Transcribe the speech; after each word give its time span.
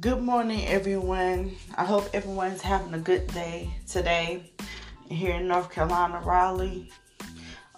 Good 0.00 0.22
morning, 0.22 0.66
everyone. 0.66 1.56
I 1.76 1.84
hope 1.84 2.08
everyone's 2.14 2.62
having 2.62 2.94
a 2.94 2.98
good 2.98 3.26
day 3.34 3.68
today 3.86 4.50
here 5.10 5.34
in 5.34 5.46
North 5.46 5.70
Carolina, 5.70 6.22
Raleigh. 6.24 6.90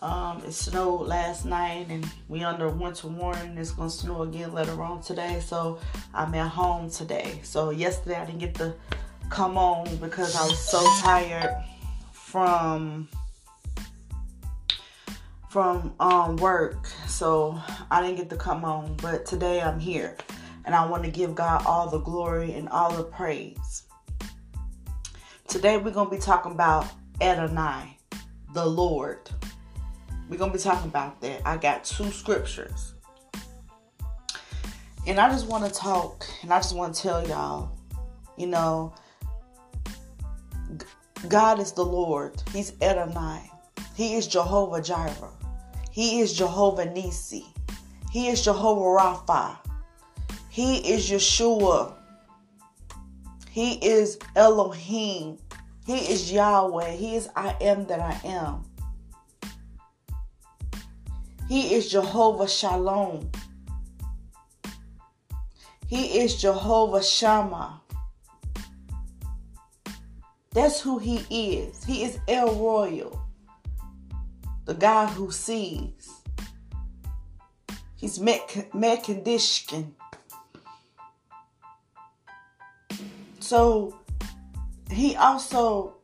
Um, 0.00 0.40
it 0.46 0.52
snowed 0.52 1.08
last 1.08 1.44
night, 1.44 1.86
and 1.88 2.08
we 2.28 2.44
under 2.44 2.68
winter 2.68 3.08
warning. 3.08 3.58
It's 3.58 3.72
gonna 3.72 3.90
snow 3.90 4.22
again 4.22 4.54
later 4.54 4.80
on 4.80 5.02
today, 5.02 5.40
so 5.40 5.80
I'm 6.14 6.32
at 6.36 6.48
home 6.48 6.90
today. 6.90 7.40
So 7.42 7.70
yesterday 7.70 8.14
I 8.14 8.26
didn't 8.26 8.38
get 8.38 8.54
to 8.56 8.74
come 9.28 9.58
on 9.58 9.96
because 9.96 10.36
I 10.36 10.44
was 10.44 10.60
so 10.60 10.80
tired 11.00 11.52
from 12.12 13.08
from 15.48 15.92
um, 15.98 16.36
work, 16.36 16.86
so 17.08 17.60
I 17.90 18.00
didn't 18.00 18.16
get 18.16 18.30
to 18.30 18.36
come 18.36 18.64
on. 18.64 18.96
But 19.02 19.26
today 19.26 19.60
I'm 19.60 19.80
here, 19.80 20.16
and 20.64 20.74
I 20.74 20.86
want 20.86 21.04
to 21.04 21.10
give 21.10 21.34
God 21.34 21.64
all 21.66 21.88
the 21.88 21.98
glory 21.98 22.52
and 22.52 22.68
all 22.68 22.92
the 22.92 23.04
praise. 23.04 23.84
Today 25.48 25.76
we're 25.76 25.90
gonna 25.90 26.10
be 26.10 26.18
talking 26.18 26.52
about 26.52 26.86
Adonai, 27.20 27.98
the 28.54 28.64
Lord. 28.64 29.30
We're 30.28 30.38
gonna 30.38 30.52
be 30.52 30.58
talking 30.58 30.88
about 30.88 31.20
that. 31.20 31.42
I 31.44 31.56
got 31.56 31.84
two 31.84 32.10
scriptures, 32.10 32.94
and 35.06 35.18
I 35.18 35.28
just 35.28 35.46
want 35.46 35.64
to 35.64 35.70
talk, 35.70 36.26
and 36.42 36.52
I 36.52 36.58
just 36.58 36.74
want 36.74 36.94
to 36.94 37.02
tell 37.02 37.26
y'all, 37.26 37.76
you 38.36 38.46
know, 38.46 38.94
God 41.28 41.60
is 41.60 41.72
the 41.72 41.84
Lord. 41.84 42.42
He's 42.52 42.72
Adonai. 42.80 43.50
He 43.94 44.14
is 44.14 44.26
Jehovah 44.26 44.80
Jireh. 44.80 45.32
He 45.90 46.20
is 46.20 46.32
Jehovah 46.32 46.86
Nisi. 46.86 47.44
He 48.10 48.28
is 48.28 48.42
Jehovah 48.42 48.80
Rapha. 48.80 49.58
He 50.52 50.92
is 50.92 51.08
Yeshua. 51.08 51.94
He 53.48 53.72
is 53.76 54.18
Elohim. 54.36 55.38
He 55.86 55.96
is 55.96 56.30
Yahweh. 56.30 56.90
He 56.90 57.16
is 57.16 57.30
I 57.34 57.56
am 57.58 57.86
that 57.86 58.00
I 58.00 58.20
am. 58.22 58.62
He 61.48 61.72
is 61.74 61.90
Jehovah 61.90 62.46
Shalom. 62.46 63.30
He 65.86 66.20
is 66.20 66.38
Jehovah 66.38 67.02
Shammah. 67.02 67.80
That's 70.50 70.82
who 70.82 70.98
he 70.98 71.16
is. 71.30 71.82
He 71.82 72.04
is 72.04 72.18
El 72.28 72.54
Roi 72.56 73.04
the 74.66 74.74
God 74.74 75.08
who 75.14 75.30
sees. 75.30 76.10
He's 77.96 78.18
Mekadishkin. 78.18 79.92
So 83.52 83.94
he 84.90 85.14
also 85.14 85.96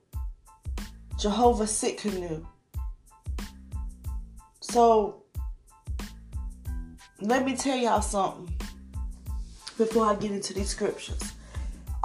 Jehovah 1.18 1.64
Tsidkenu. 1.64 2.44
So 4.60 5.22
let 7.22 7.46
me 7.46 7.56
tell 7.56 7.78
y'all 7.78 8.02
something 8.02 8.54
before 9.78 10.04
I 10.04 10.16
get 10.16 10.30
into 10.30 10.52
these 10.52 10.68
scriptures. 10.68 11.22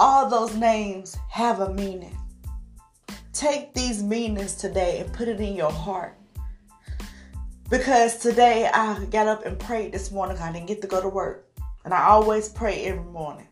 All 0.00 0.30
those 0.30 0.56
names 0.56 1.14
have 1.28 1.60
a 1.60 1.74
meaning. 1.74 2.16
Take 3.34 3.74
these 3.74 4.02
meanings 4.02 4.54
today 4.54 5.00
and 5.00 5.12
put 5.12 5.28
it 5.28 5.42
in 5.42 5.54
your 5.54 5.70
heart. 5.70 6.16
Because 7.68 8.16
today 8.16 8.70
I 8.72 9.04
got 9.10 9.26
up 9.26 9.44
and 9.44 9.58
prayed 9.58 9.92
this 9.92 10.10
morning. 10.10 10.38
I 10.38 10.50
didn't 10.50 10.68
get 10.68 10.80
to 10.80 10.88
go 10.88 11.02
to 11.02 11.08
work. 11.10 11.46
And 11.84 11.92
I 11.92 12.04
always 12.04 12.48
pray 12.48 12.86
every 12.86 13.04
morning. 13.04 13.46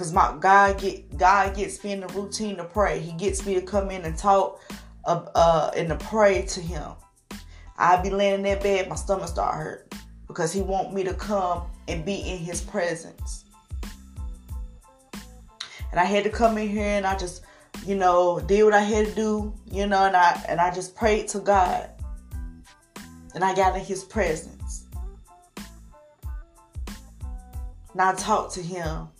Cause 0.00 0.14
my 0.14 0.34
God 0.40 0.80
get 0.80 1.18
God 1.18 1.54
gets 1.54 1.84
me 1.84 1.92
in 1.92 2.00
the 2.00 2.06
routine 2.06 2.56
to 2.56 2.64
pray. 2.64 3.00
He 3.00 3.12
gets 3.12 3.44
me 3.44 3.52
to 3.56 3.60
come 3.60 3.90
in 3.90 4.02
and 4.06 4.16
talk 4.16 4.58
uh, 5.04 5.26
uh 5.34 5.72
and 5.76 5.90
to 5.90 5.96
pray 5.96 6.40
to 6.40 6.60
him. 6.62 6.92
I 7.76 8.00
be 8.00 8.08
laying 8.08 8.36
in 8.36 8.42
that 8.44 8.62
bed, 8.62 8.88
my 8.88 8.94
stomach 8.94 9.28
start 9.28 9.56
hurt. 9.56 9.94
Because 10.26 10.54
he 10.54 10.62
want 10.62 10.94
me 10.94 11.04
to 11.04 11.12
come 11.12 11.64
and 11.86 12.02
be 12.02 12.14
in 12.14 12.38
his 12.38 12.62
presence. 12.62 13.44
And 15.90 16.00
I 16.00 16.04
had 16.04 16.24
to 16.24 16.30
come 16.30 16.56
in 16.56 16.70
here 16.70 16.82
and 16.82 17.04
I 17.04 17.18
just, 17.18 17.42
you 17.84 17.94
know, 17.94 18.40
did 18.40 18.64
what 18.64 18.72
I 18.72 18.80
had 18.80 19.08
to 19.08 19.14
do, 19.14 19.52
you 19.70 19.86
know, 19.86 20.06
and 20.06 20.16
I 20.16 20.42
and 20.48 20.62
I 20.62 20.72
just 20.72 20.96
prayed 20.96 21.28
to 21.28 21.40
God 21.40 21.90
and 23.34 23.44
I 23.44 23.54
got 23.54 23.76
in 23.76 23.84
his 23.84 24.02
presence. 24.02 24.86
And 27.92 28.00
I 28.00 28.14
talked 28.14 28.54
to 28.54 28.62
him 28.62 29.10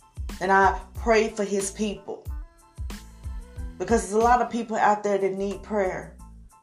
and 0.41 0.51
I 0.51 0.77
pray 0.95 1.29
for 1.29 1.43
his 1.43 1.71
people. 1.71 2.25
Because 3.77 4.01
there's 4.01 4.13
a 4.13 4.17
lot 4.25 4.41
of 4.41 4.49
people 4.49 4.75
out 4.75 5.03
there 5.03 5.17
that 5.17 5.33
need 5.33 5.63
prayer, 5.63 6.15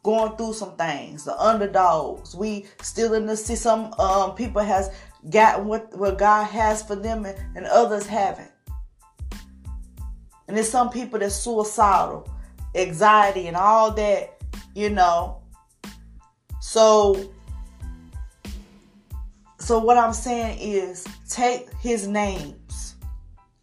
going 0.03 0.37
through 0.37 0.53
some 0.53 0.77
things, 0.77 1.25
the 1.25 1.41
underdogs. 1.41 2.35
We 2.35 2.67
still 2.83 3.15
in 3.15 3.27
the 3.27 3.37
see 3.37 3.55
some 3.55 3.93
um, 3.95 4.35
people 4.35 4.63
has 4.63 4.91
got 5.31 5.65
what, 5.65 5.97
what 5.97 6.19
God 6.19 6.45
has 6.45 6.83
for 6.83 6.97
them 6.97 7.25
and, 7.25 7.39
and 7.57 7.67
others 7.67 8.07
haven't. 8.07 8.51
And 10.49 10.57
there's 10.57 10.71
some 10.71 10.91
people 10.91 11.19
that's 11.19 11.35
suicidal, 11.35 12.29
anxiety 12.75 13.47
and 13.47 13.57
all 13.57 13.93
that, 13.93 14.43
you 14.75 14.91
know. 14.91 15.43
So 16.61 17.31
so 19.61 19.79
what 19.79 19.99
I'm 19.99 20.15
saying 20.15 20.59
is 20.61 21.07
take 21.29 21.71
his 21.75 22.07
names 22.09 22.58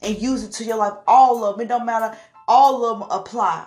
and 0.05 0.21
use 0.21 0.43
it 0.43 0.51
to 0.53 0.63
your 0.63 0.77
life. 0.77 0.93
All 1.07 1.43
of 1.43 1.57
them. 1.57 1.65
It 1.65 1.69
don't 1.69 1.85
matter. 1.85 2.15
All 2.47 2.85
of 2.85 2.99
them 2.99 3.09
apply 3.11 3.65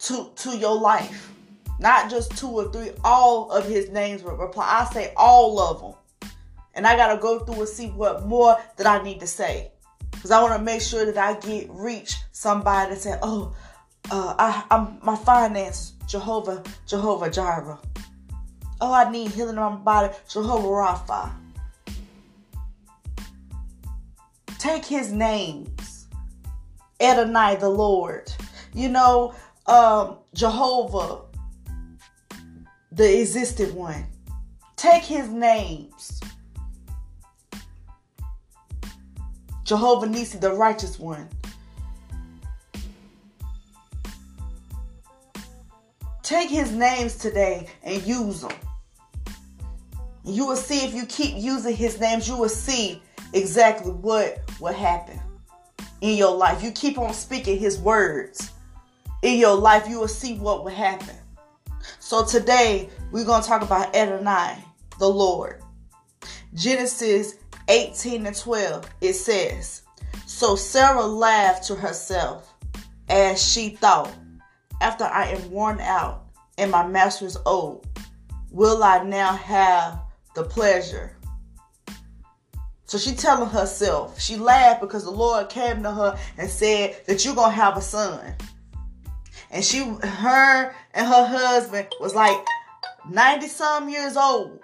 to, 0.00 0.30
to 0.36 0.56
your 0.56 0.78
life. 0.78 1.32
Not 1.78 2.10
just 2.10 2.36
two 2.36 2.48
or 2.48 2.70
three. 2.70 2.90
All 3.02 3.50
of 3.50 3.66
his 3.66 3.88
names 3.90 4.22
will 4.22 4.40
apply. 4.40 4.80
I 4.82 4.92
say 4.92 5.12
all 5.16 5.58
of 5.58 5.80
them. 5.80 6.30
And 6.74 6.86
I 6.86 6.96
gotta 6.96 7.20
go 7.20 7.40
through 7.40 7.60
and 7.60 7.68
see 7.68 7.88
what 7.88 8.26
more 8.26 8.56
that 8.76 8.86
I 8.86 9.02
need 9.02 9.20
to 9.20 9.26
say. 9.26 9.72
Because 10.10 10.30
I 10.30 10.42
want 10.42 10.54
to 10.54 10.62
make 10.62 10.82
sure 10.82 11.06
that 11.06 11.16
I 11.16 11.40
get 11.40 11.68
reach 11.70 12.16
somebody 12.32 12.90
that 12.90 13.00
say, 13.00 13.18
oh, 13.22 13.54
uh, 14.10 14.34
I, 14.38 14.64
I'm 14.70 14.98
my 15.02 15.16
finance, 15.16 15.94
Jehovah, 16.06 16.62
Jehovah 16.86 17.30
Jireh. 17.30 17.78
Oh, 18.82 18.92
I 18.92 19.10
need 19.10 19.30
healing 19.30 19.56
in 19.56 19.62
my 19.62 19.76
body, 19.76 20.14
Jehovah 20.28 20.68
Rapha. 20.68 21.30
Take 24.60 24.84
his 24.84 25.10
names. 25.10 26.06
Adonai, 27.00 27.56
the 27.56 27.70
Lord. 27.70 28.30
You 28.74 28.90
know, 28.90 29.34
um, 29.66 30.18
Jehovah, 30.34 31.22
the 32.92 33.20
existed 33.20 33.74
one. 33.74 34.06
Take 34.76 35.02
his 35.02 35.30
names. 35.30 36.20
Jehovah 39.64 40.06
Nisi, 40.06 40.36
the 40.36 40.52
righteous 40.52 40.98
one. 40.98 41.26
Take 46.22 46.50
his 46.50 46.70
names 46.70 47.16
today 47.16 47.66
and 47.82 48.02
use 48.02 48.42
them. 48.42 48.52
You 50.22 50.44
will 50.44 50.56
see 50.56 50.84
if 50.84 50.92
you 50.92 51.06
keep 51.06 51.34
using 51.42 51.74
his 51.74 51.98
names, 51.98 52.28
you 52.28 52.36
will 52.36 52.50
see 52.50 53.00
exactly 53.32 53.92
what 53.92 54.40
will 54.60 54.72
happen 54.72 55.20
in 56.00 56.16
your 56.16 56.34
life. 56.34 56.62
You 56.62 56.70
keep 56.72 56.98
on 56.98 57.12
speaking 57.12 57.58
his 57.58 57.78
words 57.78 58.52
in 59.22 59.38
your 59.38 59.54
life, 59.54 59.88
you 59.88 60.00
will 60.00 60.08
see 60.08 60.38
what 60.38 60.64
will 60.64 60.70
happen. 60.70 61.16
So 61.98 62.24
today 62.24 62.88
we're 63.10 63.24
going 63.24 63.42
to 63.42 63.48
talk 63.48 63.62
about 63.62 63.94
Adonai, 63.94 64.56
the 64.98 65.08
Lord. 65.08 65.62
Genesis 66.54 67.36
18 67.68 68.26
and 68.26 68.36
12, 68.36 68.88
it 69.00 69.12
says, 69.12 69.82
So 70.26 70.56
Sarah 70.56 71.04
laughed 71.04 71.64
to 71.68 71.74
herself 71.74 72.52
as 73.08 73.42
she 73.42 73.70
thought, 73.70 74.12
After 74.80 75.04
I 75.04 75.26
am 75.26 75.50
worn 75.50 75.80
out 75.80 76.24
and 76.58 76.70
my 76.70 76.86
master 76.86 77.26
is 77.26 77.38
old, 77.46 77.86
will 78.50 78.82
I 78.82 79.04
now 79.04 79.36
have 79.36 80.00
the 80.34 80.44
pleasure 80.44 81.16
so 82.90 82.98
she 82.98 83.14
telling 83.14 83.48
herself, 83.48 84.20
she 84.20 84.36
laughed 84.36 84.80
because 84.80 85.04
the 85.04 85.12
Lord 85.12 85.48
came 85.48 85.80
to 85.84 85.92
her 85.92 86.18
and 86.36 86.50
said 86.50 86.96
that 87.06 87.24
you're 87.24 87.36
gonna 87.36 87.52
have 87.52 87.76
a 87.76 87.80
son. 87.80 88.34
And 89.52 89.64
she 89.64 89.84
her 89.84 90.74
and 90.92 91.06
her 91.06 91.24
husband 91.24 91.86
was 92.00 92.16
like 92.16 92.36
90 93.08 93.46
some 93.46 93.88
years 93.88 94.16
old. 94.16 94.58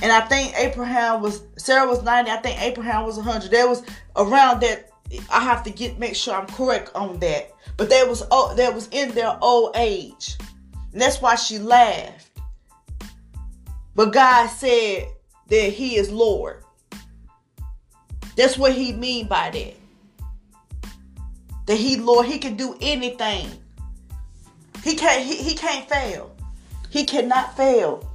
And 0.00 0.10
I 0.10 0.22
think 0.22 0.58
Abraham 0.58 1.20
was 1.20 1.42
Sarah 1.58 1.86
was 1.86 2.02
90, 2.02 2.30
I 2.30 2.36
think 2.38 2.62
Abraham 2.62 3.04
was 3.04 3.16
100. 3.16 3.50
There 3.50 3.68
was 3.68 3.82
around 4.16 4.62
that 4.62 4.88
I 5.30 5.40
have 5.40 5.64
to 5.64 5.70
get 5.70 5.98
make 5.98 6.16
sure 6.16 6.34
I'm 6.34 6.46
correct 6.46 6.92
on 6.94 7.18
that. 7.18 7.52
But 7.76 7.90
there 7.90 8.08
was 8.08 8.22
oh, 8.30 8.54
that 8.54 8.74
was 8.74 8.88
in 8.90 9.10
their 9.10 9.36
old 9.42 9.76
age. 9.76 10.38
And 10.94 11.02
that's 11.02 11.20
why 11.20 11.34
she 11.34 11.58
laughed. 11.58 12.30
But 13.94 14.14
God 14.14 14.46
said 14.46 15.08
that 15.48 15.72
he 15.72 15.96
is 15.96 16.10
Lord. 16.10 16.64
That's 18.36 18.58
what 18.58 18.72
he 18.72 18.92
mean 18.92 19.28
by 19.28 19.50
that. 19.50 19.74
That 21.66 21.76
he, 21.76 21.96
Lord, 21.96 22.26
he 22.26 22.38
can 22.38 22.56
do 22.56 22.76
anything. 22.80 23.48
He 24.82 24.96
can't, 24.96 25.24
he, 25.24 25.36
he 25.36 25.54
can't 25.54 25.88
fail. 25.88 26.34
He 26.90 27.04
cannot 27.04 27.56
fail. 27.56 28.10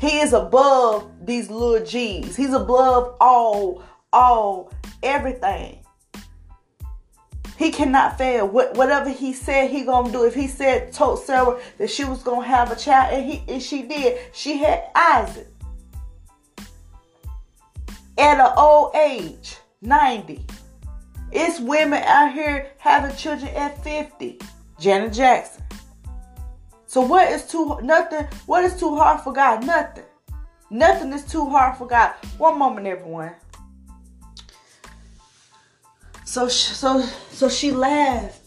He 0.00 0.20
is 0.20 0.32
above 0.32 1.10
these 1.24 1.50
little 1.50 1.84
G's. 1.84 2.36
He's 2.36 2.52
above 2.52 3.16
all, 3.20 3.82
all, 4.12 4.72
everything. 5.02 5.78
He 7.56 7.70
cannot 7.70 8.16
fail. 8.16 8.48
What, 8.48 8.74
whatever 8.74 9.10
he 9.10 9.34
said, 9.34 9.70
he 9.70 9.84
gonna 9.84 10.10
do. 10.10 10.24
If 10.24 10.34
he 10.34 10.46
said 10.46 10.92
told 10.94 11.22
Sarah 11.22 11.60
that 11.76 11.90
she 11.90 12.04
was 12.04 12.22
gonna 12.22 12.46
have 12.46 12.70
a 12.72 12.76
child, 12.76 13.12
and 13.12 13.30
he 13.30 13.42
and 13.52 13.62
she 13.62 13.82
did, 13.82 14.18
she 14.32 14.56
had 14.56 14.84
Isaac 14.94 15.46
at 18.20 18.38
an 18.38 18.52
old 18.56 18.94
age, 18.94 19.56
90. 19.80 20.44
It's 21.32 21.58
women 21.58 22.02
out 22.02 22.32
here 22.32 22.70
having 22.78 23.16
children 23.16 23.50
at 23.54 23.82
50. 23.82 24.38
Janet 24.78 25.12
Jackson. 25.12 25.62
So 26.86 27.00
what 27.00 27.30
is 27.30 27.46
too 27.46 27.78
nothing? 27.82 28.26
What 28.46 28.64
is 28.64 28.78
too 28.78 28.96
hard 28.96 29.20
for 29.20 29.32
God? 29.32 29.64
Nothing. 29.64 30.04
Nothing 30.70 31.12
is 31.12 31.24
too 31.24 31.48
hard 31.48 31.76
for 31.76 31.86
God. 31.86 32.14
One 32.36 32.58
moment, 32.58 32.86
everyone. 32.86 33.32
So 36.24 36.48
so 36.48 37.02
so 37.30 37.48
she 37.48 37.70
laughed 37.70 38.40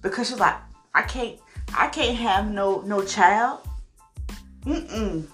because 0.00 0.28
she's 0.28 0.40
like, 0.40 0.56
I 0.94 1.02
can't 1.02 1.38
I 1.76 1.88
can't 1.88 2.16
have 2.16 2.50
no 2.50 2.80
no 2.80 3.04
child. 3.04 3.60
Mm-mm. 4.64 5.26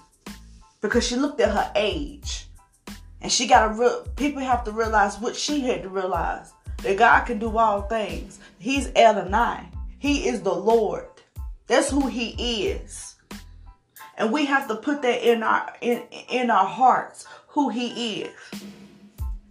Because 0.81 1.07
she 1.07 1.15
looked 1.15 1.39
at 1.41 1.51
her 1.51 1.71
age. 1.75 2.48
And 3.21 3.31
she 3.31 3.47
gotta 3.47 3.73
real 3.73 4.07
people 4.15 4.41
have 4.41 4.63
to 4.65 4.71
realize 4.71 5.19
what 5.19 5.35
she 5.35 5.61
had 5.61 5.83
to 5.83 5.89
realize. 5.89 6.53
That 6.83 6.97
God 6.97 7.25
can 7.25 7.39
do 7.39 7.57
all 7.57 7.81
things. 7.83 8.39
He's 8.57 8.87
Adonai. 8.95 9.67
He 9.97 10.27
is 10.27 10.41
the 10.41 10.53
Lord. 10.53 11.07
That's 11.67 11.89
who 11.89 12.07
he 12.07 12.67
is. 12.67 13.15
And 14.17 14.31
we 14.31 14.45
have 14.45 14.67
to 14.69 14.75
put 14.75 15.01
that 15.01 15.29
in 15.29 15.43
our 15.43 15.73
in, 15.81 16.03
in 16.29 16.49
our 16.49 16.65
hearts, 16.65 17.25
who 17.49 17.69
he 17.69 18.21
is. 18.21 18.35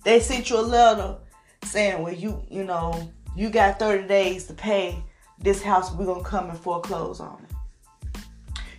They 0.05 0.21
sent 0.21 0.49
you 0.49 0.59
a 0.59 0.63
letter 0.63 1.17
saying, 1.65 2.03
well, 2.03 2.15
you, 2.15 2.43
you 2.49 2.65
know, 2.65 3.13
you 3.37 3.51
got 3.51 3.79
30 3.79 4.09
days 4.09 4.47
to 4.47 4.55
pay 4.55 5.03
this 5.39 5.63
house, 5.63 5.93
we're 5.93 6.07
to 6.15 6.23
come 6.23 6.51
and 6.51 6.59
foreclose 6.59 7.21
on 7.21 7.45
it. 7.49 7.55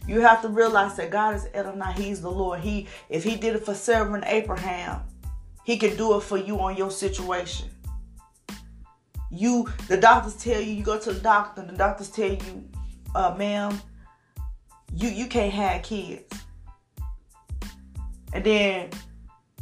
You 0.09 0.21
have 0.21 0.41
to 0.41 0.47
realize 0.47 0.95
that 0.95 1.11
God 1.11 1.35
is 1.35 1.47
Adonai. 1.53 1.93
He's 1.93 2.19
the 2.19 2.31
Lord. 2.31 2.61
He, 2.61 2.87
if 3.09 3.23
He 3.23 3.35
did 3.35 3.55
it 3.55 3.63
for 3.63 3.75
Sarah 3.75 4.11
and 4.11 4.23
Abraham, 4.25 5.01
He 5.63 5.77
can 5.77 5.95
do 5.97 6.17
it 6.17 6.21
for 6.21 6.35
you 6.35 6.59
on 6.59 6.75
your 6.75 6.89
situation. 6.89 7.69
You, 9.29 9.71
the 9.87 9.97
doctors 9.97 10.35
tell 10.35 10.59
you, 10.59 10.73
you 10.73 10.83
go 10.83 10.97
to 10.97 11.13
the 11.13 11.19
doctor, 11.19 11.63
the 11.63 11.73
doctors 11.73 12.09
tell 12.09 12.31
you, 12.31 12.67
uh, 13.13 13.35
ma'am, 13.37 13.79
you 14.95 15.09
you 15.09 15.27
can't 15.27 15.53
have 15.53 15.83
kids. 15.83 16.33
And 18.33 18.43
then 18.43 18.89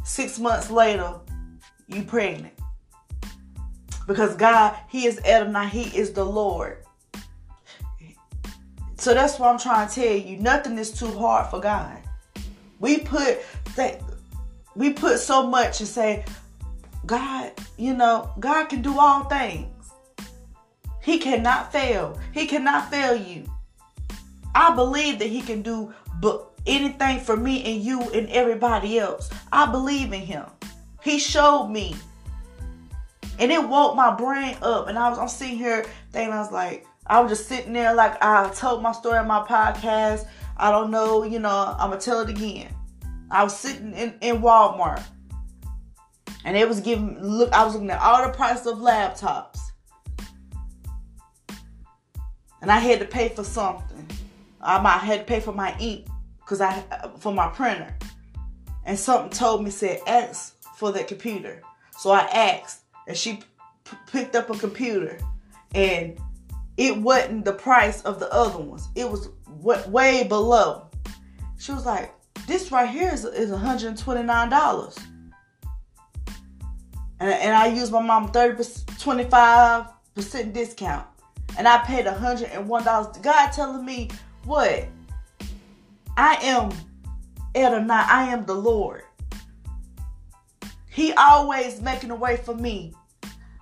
six 0.02 0.38
months 0.38 0.70
later, 0.70 1.12
you 1.88 2.04
pregnant. 2.04 2.54
Because 4.06 4.34
God, 4.34 4.78
He 4.88 5.04
is 5.04 5.20
Adonai, 5.26 5.68
He 5.68 5.94
is 5.94 6.14
the 6.14 6.24
Lord. 6.24 6.86
So 8.98 9.14
that's 9.14 9.38
what 9.38 9.50
I'm 9.50 9.58
trying 9.58 9.88
to 9.88 9.94
tell 9.94 10.16
you. 10.16 10.36
Nothing 10.38 10.76
is 10.76 10.90
too 10.90 11.10
hard 11.16 11.48
for 11.50 11.60
God. 11.60 11.96
We 12.80 12.98
put 12.98 13.38
that 13.76 14.02
we 14.74 14.92
put 14.92 15.18
so 15.18 15.46
much 15.46 15.80
and 15.80 15.88
say, 15.88 16.24
God, 17.06 17.52
you 17.76 17.94
know, 17.94 18.30
God 18.38 18.66
can 18.66 18.82
do 18.82 18.98
all 18.98 19.24
things. 19.24 19.66
He 21.02 21.18
cannot 21.18 21.72
fail. 21.72 22.18
He 22.32 22.46
cannot 22.46 22.90
fail 22.90 23.16
you. 23.16 23.44
I 24.54 24.74
believe 24.74 25.18
that 25.20 25.28
he 25.28 25.40
can 25.40 25.62
do 25.62 25.92
anything 26.66 27.20
for 27.20 27.36
me 27.36 27.64
and 27.64 27.82
you 27.82 28.02
and 28.10 28.28
everybody 28.30 28.98
else. 28.98 29.30
I 29.52 29.70
believe 29.70 30.12
in 30.12 30.20
him. 30.20 30.44
He 31.02 31.18
showed 31.18 31.68
me 31.68 31.96
and 33.38 33.50
it 33.52 33.66
woke 33.68 33.96
my 33.96 34.14
brain 34.14 34.56
up. 34.62 34.88
And 34.88 34.98
I 34.98 35.08
was 35.08 35.18
I'm 35.18 35.28
sitting 35.28 35.56
here 35.56 35.86
thinking, 36.12 36.32
I 36.32 36.40
was 36.40 36.52
like, 36.52 36.86
I 37.08 37.20
was 37.20 37.30
just 37.30 37.48
sitting 37.48 37.72
there 37.72 37.94
like 37.94 38.22
I 38.22 38.50
told 38.50 38.82
my 38.82 38.92
story 38.92 39.18
on 39.18 39.26
my 39.26 39.40
podcast. 39.40 40.26
I 40.56 40.70
don't 40.70 40.90
know, 40.90 41.24
you 41.24 41.38
know, 41.38 41.74
I'm 41.78 41.90
gonna 41.90 42.00
tell 42.00 42.20
it 42.20 42.28
again. 42.28 42.74
I 43.30 43.44
was 43.44 43.56
sitting 43.56 43.92
in, 43.94 44.14
in 44.20 44.42
Walmart 44.42 45.02
and 46.44 46.56
it 46.56 46.68
was 46.68 46.80
giving 46.80 47.20
look, 47.22 47.52
I 47.52 47.64
was 47.64 47.74
looking 47.74 47.90
at 47.90 48.00
all 48.00 48.26
the 48.26 48.32
prices 48.32 48.66
of 48.66 48.78
laptops. 48.78 49.58
And 52.60 52.72
I 52.72 52.78
had 52.78 52.98
to 52.98 53.06
pay 53.06 53.28
for 53.28 53.44
something. 53.44 54.06
I 54.60 54.80
might 54.80 54.98
had 54.98 55.20
to 55.20 55.24
pay 55.24 55.40
for 55.40 55.52
my 55.52 55.76
ink 55.78 56.08
because 56.40 56.60
I 56.60 56.82
for 57.18 57.32
my 57.32 57.48
printer. 57.48 57.94
And 58.84 58.98
something 58.98 59.30
told 59.30 59.62
me 59.62 59.70
said 59.70 60.00
ask 60.06 60.56
for 60.76 60.92
that 60.92 61.08
computer. 61.08 61.62
So 61.98 62.10
I 62.10 62.20
asked 62.20 62.82
and 63.06 63.16
she 63.16 63.40
p- 63.84 63.96
picked 64.10 64.34
up 64.34 64.50
a 64.50 64.58
computer 64.58 65.18
and 65.74 66.18
it 66.78 66.96
wasn't 66.96 67.44
the 67.44 67.52
price 67.52 68.00
of 68.02 68.20
the 68.20 68.32
other 68.32 68.58
ones. 68.58 68.88
It 68.94 69.10
was 69.10 69.28
w- 69.60 69.90
way 69.90 70.22
below. 70.22 70.86
She 71.58 71.72
was 71.72 71.84
like, 71.84 72.14
this 72.46 72.70
right 72.70 72.88
here 72.88 73.12
is, 73.12 73.24
is 73.24 73.50
$129. 73.50 74.98
And, 77.20 77.30
and 77.30 77.54
I 77.54 77.66
used 77.66 77.90
my 77.90 78.00
mom 78.00 78.30
30 78.30 78.62
25% 78.62 80.52
discount. 80.52 81.06
And 81.58 81.66
I 81.66 81.78
paid 81.78 82.06
$101. 82.06 83.22
God 83.22 83.48
telling 83.50 83.84
me 83.84 84.10
what? 84.44 84.86
I 86.16 86.34
am 86.42 86.70
Adonai. 87.56 88.04
I 88.08 88.28
am 88.32 88.46
the 88.46 88.54
Lord. 88.54 89.02
He 90.88 91.12
always 91.14 91.80
making 91.80 92.12
a 92.12 92.14
way 92.14 92.36
for 92.36 92.54
me 92.54 92.94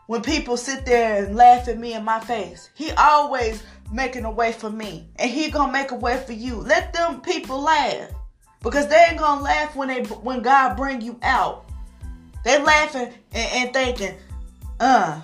when 0.07 0.23
people 0.23 0.57
sit 0.57 0.87
there 0.87 1.25
and 1.25 1.37
laugh 1.37 1.69
at 1.69 1.79
me 1.79 1.95
in 1.95 2.05
my 2.05 2.21
face. 2.21 2.71
He 2.75 2.91
always 2.93 3.63
making 3.93 4.25
a 4.25 4.31
way 4.31 4.53
for 4.53 4.71
me. 4.71 5.09
And 5.17 5.31
he 5.31 5.51
gonna 5.51 5.73
make 5.73 5.91
a 5.91 5.97
way 5.97 6.23
for 6.25 6.33
you. 6.33 6.57
Let 6.57 6.93
them 6.93 7.21
people 7.21 7.61
laugh. 7.61 8.11
Because 8.63 8.89
they 8.89 9.07
ain't 9.11 9.19
gonna 9.19 9.43
laugh 9.43 9.77
when 9.77 9.89
they 9.89 10.03
when 10.03 10.43
God 10.43 10.77
bring 10.77 11.01
you 11.01 11.19
out. 11.23 11.67
They 12.45 12.63
laughing 12.63 13.13
and, 13.33 13.53
and 13.53 13.73
thinking, 13.73 14.15
uh, 14.81 15.21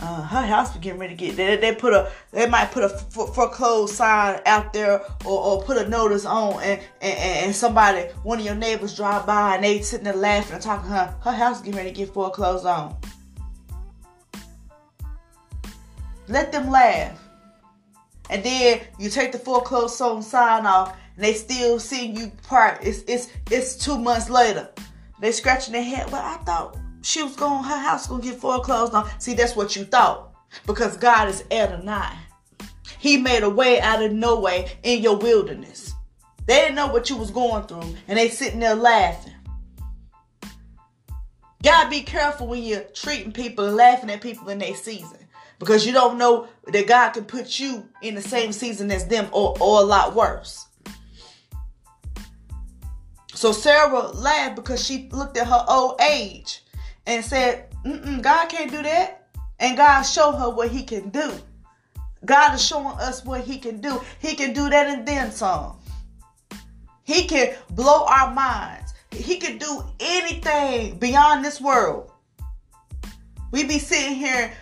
uh, 0.00 0.22
her 0.22 0.46
house 0.46 0.72
is 0.74 0.80
getting 0.80 1.00
ready 1.00 1.16
to 1.16 1.18
get. 1.18 1.36
They, 1.36 1.56
they 1.56 1.74
put 1.74 1.92
a, 1.92 2.12
they 2.30 2.48
might 2.48 2.70
put 2.70 2.84
a 2.84 2.88
foreclosed 2.88 3.94
sign 3.94 4.40
out 4.46 4.72
there, 4.72 5.00
or, 5.24 5.44
or 5.44 5.62
put 5.62 5.76
a 5.76 5.88
notice 5.88 6.24
on, 6.24 6.62
and, 6.62 6.80
and 7.00 7.18
and 7.18 7.56
somebody, 7.56 8.02
one 8.22 8.38
of 8.38 8.44
your 8.44 8.54
neighbors 8.54 8.94
drive 8.94 9.26
by 9.26 9.56
and 9.56 9.64
they 9.64 9.80
sitting 9.80 10.04
there 10.04 10.14
laughing 10.14 10.54
and 10.54 10.62
talking. 10.62 10.88
Her, 10.88 11.14
her 11.22 11.32
house 11.32 11.60
getting 11.60 11.76
ready 11.76 11.90
to 11.90 11.96
get 11.96 12.14
foreclosed 12.14 12.64
on. 12.64 12.96
Let 16.28 16.52
them 16.52 16.70
laugh. 16.70 17.18
And 18.30 18.44
then 18.44 18.82
you 18.98 19.08
take 19.08 19.32
the 19.32 19.38
foreclosed 19.38 19.94
song 19.94 20.20
sign 20.20 20.66
off, 20.66 20.94
and 21.16 21.24
they 21.24 21.32
still 21.32 21.80
seeing 21.80 22.16
you 22.16 22.30
part. 22.46 22.78
It's 22.82 23.02
it's 23.08 23.28
it's 23.50 23.76
two 23.76 23.98
months 23.98 24.28
later. 24.28 24.70
They 25.20 25.32
scratching 25.32 25.72
their 25.72 25.82
head. 25.82 26.10
Well, 26.12 26.22
I 26.22 26.36
thought 26.44 26.76
she 27.02 27.22
was 27.22 27.36
going, 27.36 27.64
her 27.64 27.78
house 27.78 28.06
gonna 28.06 28.22
get 28.22 28.38
foreclosed 28.38 28.92
on. 28.92 29.08
See, 29.18 29.34
that's 29.34 29.56
what 29.56 29.74
you 29.74 29.84
thought. 29.84 30.34
Because 30.66 30.96
God 30.96 31.28
is 31.28 31.44
Adonai. 31.50 32.12
He 32.98 33.16
made 33.16 33.42
a 33.42 33.50
way 33.50 33.80
out 33.80 34.02
of 34.02 34.12
no 34.12 34.40
way 34.40 34.78
in 34.82 35.02
your 35.02 35.16
wilderness. 35.16 35.94
They 36.46 36.60
didn't 36.60 36.74
know 36.74 36.88
what 36.88 37.10
you 37.10 37.16
was 37.16 37.30
going 37.30 37.64
through, 37.64 37.94
and 38.06 38.18
they 38.18 38.28
sitting 38.28 38.60
there 38.60 38.74
laughing. 38.74 39.34
Gotta 41.62 41.90
be 41.90 42.02
careful 42.02 42.46
when 42.46 42.62
you're 42.62 42.84
treating 42.94 43.32
people 43.32 43.66
and 43.66 43.76
laughing 43.76 44.10
at 44.10 44.20
people 44.20 44.48
in 44.48 44.58
their 44.58 44.74
season 44.74 45.18
because 45.58 45.86
you 45.86 45.92
don't 45.92 46.18
know 46.18 46.48
that 46.66 46.86
God 46.86 47.10
can 47.10 47.24
put 47.24 47.58
you 47.58 47.88
in 48.02 48.14
the 48.14 48.22
same 48.22 48.52
season 48.52 48.90
as 48.90 49.06
them 49.06 49.28
or, 49.32 49.56
or 49.60 49.80
a 49.80 49.84
lot 49.84 50.14
worse. 50.14 50.66
So 53.34 53.52
Sarah 53.52 54.08
laughed 54.08 54.56
because 54.56 54.84
she 54.84 55.08
looked 55.12 55.36
at 55.36 55.46
her 55.46 55.64
old 55.68 56.00
age 56.00 56.64
and 57.06 57.24
said, 57.24 57.66
God 57.84 58.48
can't 58.48 58.70
do 58.70 58.82
that. 58.82 59.26
And 59.60 59.76
God 59.76 60.02
showed 60.02 60.32
her 60.32 60.50
what 60.50 60.70
he 60.70 60.84
can 60.84 61.10
do. 61.10 61.32
God 62.24 62.54
is 62.54 62.64
showing 62.64 62.98
us 62.98 63.24
what 63.24 63.42
he 63.42 63.58
can 63.58 63.80
do. 63.80 64.00
He 64.20 64.34
can 64.34 64.52
do 64.52 64.68
that 64.68 64.86
and 64.86 65.06
then 65.06 65.30
some. 65.30 65.78
He 67.04 67.26
can 67.26 67.54
blow 67.70 68.04
our 68.06 68.32
minds. 68.34 68.92
He 69.10 69.36
can 69.38 69.56
do 69.58 69.82
anything 69.98 70.98
beyond 70.98 71.44
this 71.44 71.60
world. 71.60 72.12
We 73.50 73.64
be 73.64 73.78
sitting 73.78 74.14
here 74.14 74.52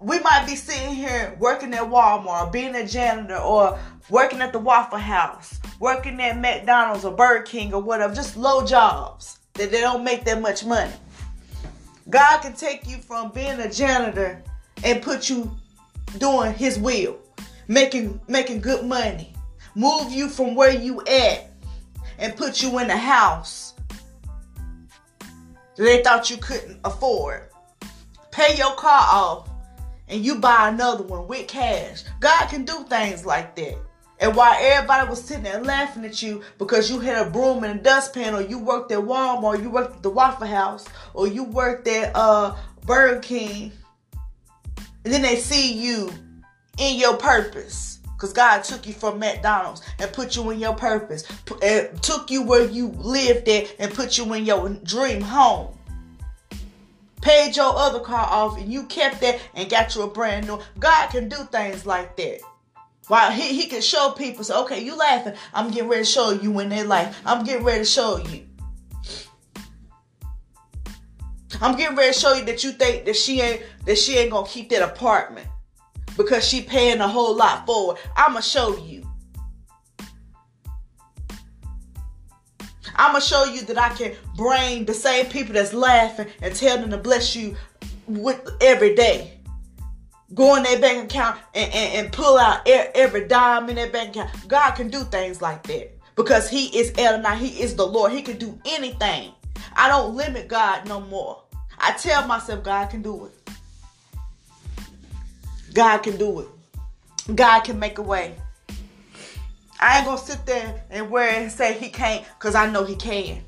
we 0.00 0.18
might 0.20 0.44
be 0.46 0.54
sitting 0.54 0.94
here 0.94 1.36
working 1.38 1.72
at 1.72 1.82
Walmart, 1.82 2.52
being 2.52 2.74
a 2.74 2.86
janitor, 2.86 3.38
or 3.38 3.78
working 4.10 4.42
at 4.42 4.52
the 4.52 4.58
Waffle 4.58 4.98
House, 4.98 5.58
working 5.80 6.20
at 6.20 6.38
McDonald's 6.38 7.04
or 7.04 7.14
Burger 7.14 7.42
King 7.42 7.72
or 7.72 7.80
whatever, 7.80 8.14
just 8.14 8.36
low 8.36 8.64
jobs 8.64 9.38
that 9.54 9.70
they 9.70 9.80
don't 9.80 10.04
make 10.04 10.24
that 10.24 10.40
much 10.40 10.64
money. 10.64 10.92
God 12.10 12.40
can 12.40 12.52
take 12.52 12.86
you 12.86 12.98
from 12.98 13.32
being 13.32 13.58
a 13.58 13.70
janitor 13.70 14.42
and 14.84 15.02
put 15.02 15.28
you 15.30 15.50
doing 16.18 16.52
his 16.52 16.78
will, 16.78 17.18
making 17.66 18.20
making 18.28 18.60
good 18.60 18.84
money. 18.84 19.32
Move 19.74 20.12
you 20.12 20.28
from 20.28 20.54
where 20.54 20.70
you 20.70 21.02
at 21.06 21.50
and 22.18 22.36
put 22.36 22.62
you 22.62 22.78
in 22.78 22.90
a 22.90 22.96
house 22.96 23.74
that 25.18 25.82
they 25.82 26.02
thought 26.02 26.30
you 26.30 26.36
couldn't 26.36 26.80
afford. 26.84 27.48
Pay 28.30 28.56
your 28.56 28.74
car 28.74 29.02
off 29.12 29.45
and 30.08 30.24
you 30.24 30.36
buy 30.36 30.68
another 30.68 31.04
one 31.04 31.26
with 31.26 31.48
cash. 31.48 32.04
God 32.20 32.48
can 32.48 32.64
do 32.64 32.84
things 32.84 33.26
like 33.26 33.56
that. 33.56 33.78
And 34.18 34.34
while 34.34 34.56
everybody 34.58 35.08
was 35.08 35.22
sitting 35.22 35.42
there 35.42 35.62
laughing 35.62 36.04
at 36.04 36.22
you 36.22 36.42
because 36.58 36.90
you 36.90 37.00
had 37.00 37.26
a 37.26 37.30
broom 37.30 37.64
and 37.64 37.78
a 37.78 37.82
dustpan, 37.82 38.34
or 38.34 38.40
you 38.40 38.58
worked 38.58 38.90
at 38.92 38.98
Walmart, 38.98 39.42
or 39.42 39.56
you 39.56 39.68
worked 39.68 39.96
at 39.96 40.02
the 40.02 40.10
Waffle 40.10 40.46
House, 40.46 40.86
or 41.12 41.26
you 41.26 41.44
worked 41.44 41.86
at 41.86 42.12
uh, 42.14 42.56
Burger 42.86 43.20
King, 43.20 43.72
and 45.04 45.12
then 45.12 45.22
they 45.22 45.36
see 45.36 45.72
you 45.72 46.10
in 46.78 46.98
your 46.98 47.16
purpose. 47.16 48.00
Because 48.14 48.32
God 48.32 48.64
took 48.64 48.86
you 48.86 48.94
from 48.94 49.18
McDonald's 49.18 49.82
and 49.98 50.10
put 50.10 50.36
you 50.36 50.48
in 50.48 50.58
your 50.58 50.72
purpose. 50.72 51.24
And 51.60 52.02
took 52.02 52.30
you 52.30 52.42
where 52.42 52.64
you 52.64 52.88
lived 52.88 53.46
at 53.46 53.76
and 53.78 53.92
put 53.92 54.16
you 54.16 54.32
in 54.32 54.46
your 54.46 54.70
dream 54.70 55.20
home. 55.20 55.75
Paid 57.26 57.56
your 57.56 57.76
other 57.76 57.98
car 57.98 58.24
off 58.24 58.56
and 58.56 58.72
you 58.72 58.84
kept 58.84 59.20
that 59.22 59.40
and 59.56 59.68
got 59.68 59.96
you 59.96 60.02
a 60.02 60.06
brand 60.06 60.46
new. 60.46 60.60
God 60.78 61.08
can 61.08 61.28
do 61.28 61.38
things 61.50 61.84
like 61.84 62.16
that. 62.18 62.38
While 63.08 63.32
he, 63.32 63.52
he 63.60 63.66
can 63.66 63.82
show 63.82 64.12
people, 64.12 64.44
say, 64.44 64.54
okay, 64.54 64.84
you 64.84 64.96
laughing. 64.96 65.32
I'm 65.52 65.72
getting 65.72 65.88
ready 65.88 66.04
to 66.04 66.08
show 66.08 66.30
you 66.30 66.60
in 66.60 66.68
their 66.68 66.84
life. 66.84 67.20
I'm 67.26 67.44
getting 67.44 67.64
ready 67.64 67.80
to 67.80 67.84
show 67.84 68.18
you. 68.18 68.46
I'm 71.60 71.76
getting 71.76 71.96
ready 71.96 72.12
to 72.12 72.16
show 72.20 72.32
you 72.34 72.44
that 72.44 72.62
you 72.62 72.70
think 72.70 73.06
that 73.06 73.16
she 73.16 73.40
ain't 73.40 73.64
that 73.86 73.98
she 73.98 74.16
ain't 74.18 74.30
gonna 74.30 74.46
keep 74.46 74.68
that 74.68 74.88
apartment 74.88 75.48
because 76.16 76.46
she 76.46 76.62
paying 76.62 77.00
a 77.00 77.08
whole 77.08 77.34
lot 77.34 77.66
for 77.66 77.96
it. 77.96 78.00
I'ma 78.16 78.38
show 78.38 78.76
you. 78.76 78.95
I'ma 82.96 83.20
show 83.20 83.44
you 83.44 83.62
that 83.62 83.78
I 83.78 83.90
can 83.90 84.14
bring 84.36 84.84
the 84.84 84.94
same 84.94 85.26
people 85.26 85.54
that's 85.54 85.72
laughing 85.72 86.28
and 86.42 86.54
tell 86.54 86.78
them 86.78 86.90
to 86.90 86.98
bless 86.98 87.36
you 87.36 87.56
with 88.06 88.40
every 88.60 88.94
day 88.94 89.36
go 90.34 90.56
in 90.56 90.62
their 90.62 90.80
bank 90.80 91.04
account 91.04 91.38
and, 91.54 91.72
and, 91.72 91.94
and 92.06 92.12
pull 92.12 92.38
out 92.38 92.66
every 92.66 93.28
dime 93.28 93.68
in 93.68 93.76
their 93.76 93.90
bank 93.90 94.16
account. 94.16 94.48
God 94.48 94.72
can 94.72 94.88
do 94.88 95.04
things 95.04 95.40
like 95.40 95.62
that 95.64 95.96
because 96.16 96.48
He 96.48 96.66
is 96.78 96.90
Adonai. 96.98 97.36
He 97.36 97.62
is 97.62 97.76
the 97.76 97.86
Lord. 97.86 98.12
He 98.12 98.22
can 98.22 98.38
do 98.38 98.58
anything. 98.64 99.32
I 99.74 99.88
don't 99.88 100.14
limit 100.14 100.48
God 100.48 100.88
no 100.88 101.00
more. 101.00 101.42
I 101.78 101.92
tell 101.92 102.26
myself 102.26 102.64
God 102.64 102.90
can 102.90 103.02
do 103.02 103.26
it. 103.26 103.50
God 105.74 105.98
can 105.98 106.16
do 106.16 106.40
it. 106.40 107.36
God 107.36 107.60
can 107.60 107.78
make 107.78 107.98
a 107.98 108.02
way. 108.02 108.34
I 109.80 109.98
ain't 109.98 110.06
gonna 110.06 110.18
sit 110.18 110.44
there 110.46 110.82
and 110.90 111.10
wear 111.10 111.30
and 111.30 111.50
say 111.52 111.74
he 111.74 111.88
can't 111.88 112.24
because 112.38 112.54
I 112.54 112.70
know 112.70 112.84
he 112.84 112.96
can. 112.96 113.42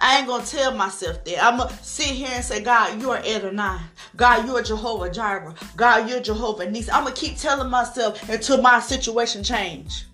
I 0.00 0.18
ain't 0.18 0.26
gonna 0.26 0.44
tell 0.44 0.74
myself 0.74 1.24
that. 1.24 1.42
I'm 1.42 1.56
gonna 1.56 1.72
sit 1.82 2.08
here 2.08 2.28
and 2.30 2.44
say, 2.44 2.62
God, 2.62 3.00
you 3.00 3.10
are 3.10 3.18
Adonai. 3.18 3.78
God, 4.16 4.46
you 4.46 4.54
are 4.56 4.62
Jehovah 4.62 5.10
Jireh. 5.10 5.54
God, 5.76 6.10
you're 6.10 6.20
Jehovah 6.20 6.70
Nisi. 6.70 6.90
I'm 6.90 7.04
gonna 7.04 7.14
keep 7.14 7.38
telling 7.38 7.70
myself 7.70 8.28
until 8.28 8.60
my 8.60 8.80
situation 8.80 9.42
change. 9.42 10.04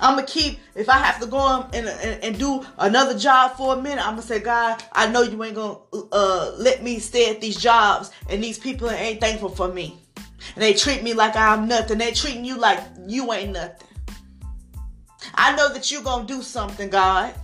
I'm 0.00 0.14
gonna 0.14 0.26
keep 0.26 0.60
if 0.74 0.88
I 0.88 0.98
have 0.98 1.20
to 1.20 1.26
go 1.26 1.68
and, 1.72 1.88
and, 1.88 2.24
and, 2.24 2.38
do 2.38 2.64
another 2.78 3.18
job 3.18 3.56
for 3.56 3.74
a 3.74 3.82
minute. 3.82 4.06
I'm 4.06 4.14
gonna 4.14 4.22
say, 4.22 4.40
God, 4.40 4.82
I 4.92 5.08
know 5.08 5.22
you 5.22 5.42
ain't 5.42 5.56
gonna 5.56 5.78
uh, 6.12 6.54
let 6.56 6.82
me 6.82 6.98
stay 6.98 7.30
at 7.30 7.40
these 7.40 7.56
jobs, 7.56 8.10
and 8.30 8.42
these 8.42 8.58
people 8.58 8.88
ain't 8.90 9.20
thankful 9.20 9.50
for 9.50 9.68
me, 9.68 9.98
and 10.54 10.62
they 10.62 10.74
treat 10.74 11.02
me 11.02 11.14
like 11.14 11.36
I'm 11.36 11.66
nothing. 11.68 11.98
They 11.98 12.12
treating 12.12 12.44
you 12.44 12.58
like 12.58 12.80
you 13.06 13.32
ain't 13.32 13.52
nothing. 13.52 13.88
I 15.34 15.56
know 15.56 15.72
that 15.72 15.90
you're 15.90 16.02
gonna 16.02 16.26
do 16.26 16.42
something, 16.42 16.90
God. 16.90 17.34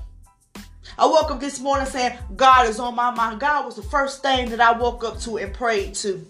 I 0.98 1.06
woke 1.06 1.30
up 1.30 1.40
this 1.40 1.60
morning 1.60 1.86
saying, 1.86 2.18
God 2.36 2.68
is 2.68 2.78
on 2.78 2.94
my 2.94 3.10
mind. 3.10 3.40
God 3.40 3.64
was 3.64 3.76
the 3.76 3.82
first 3.82 4.22
thing 4.22 4.50
that 4.50 4.60
I 4.60 4.78
woke 4.78 5.02
up 5.02 5.18
to 5.20 5.38
and 5.38 5.54
prayed 5.54 5.94
to. 5.96 6.26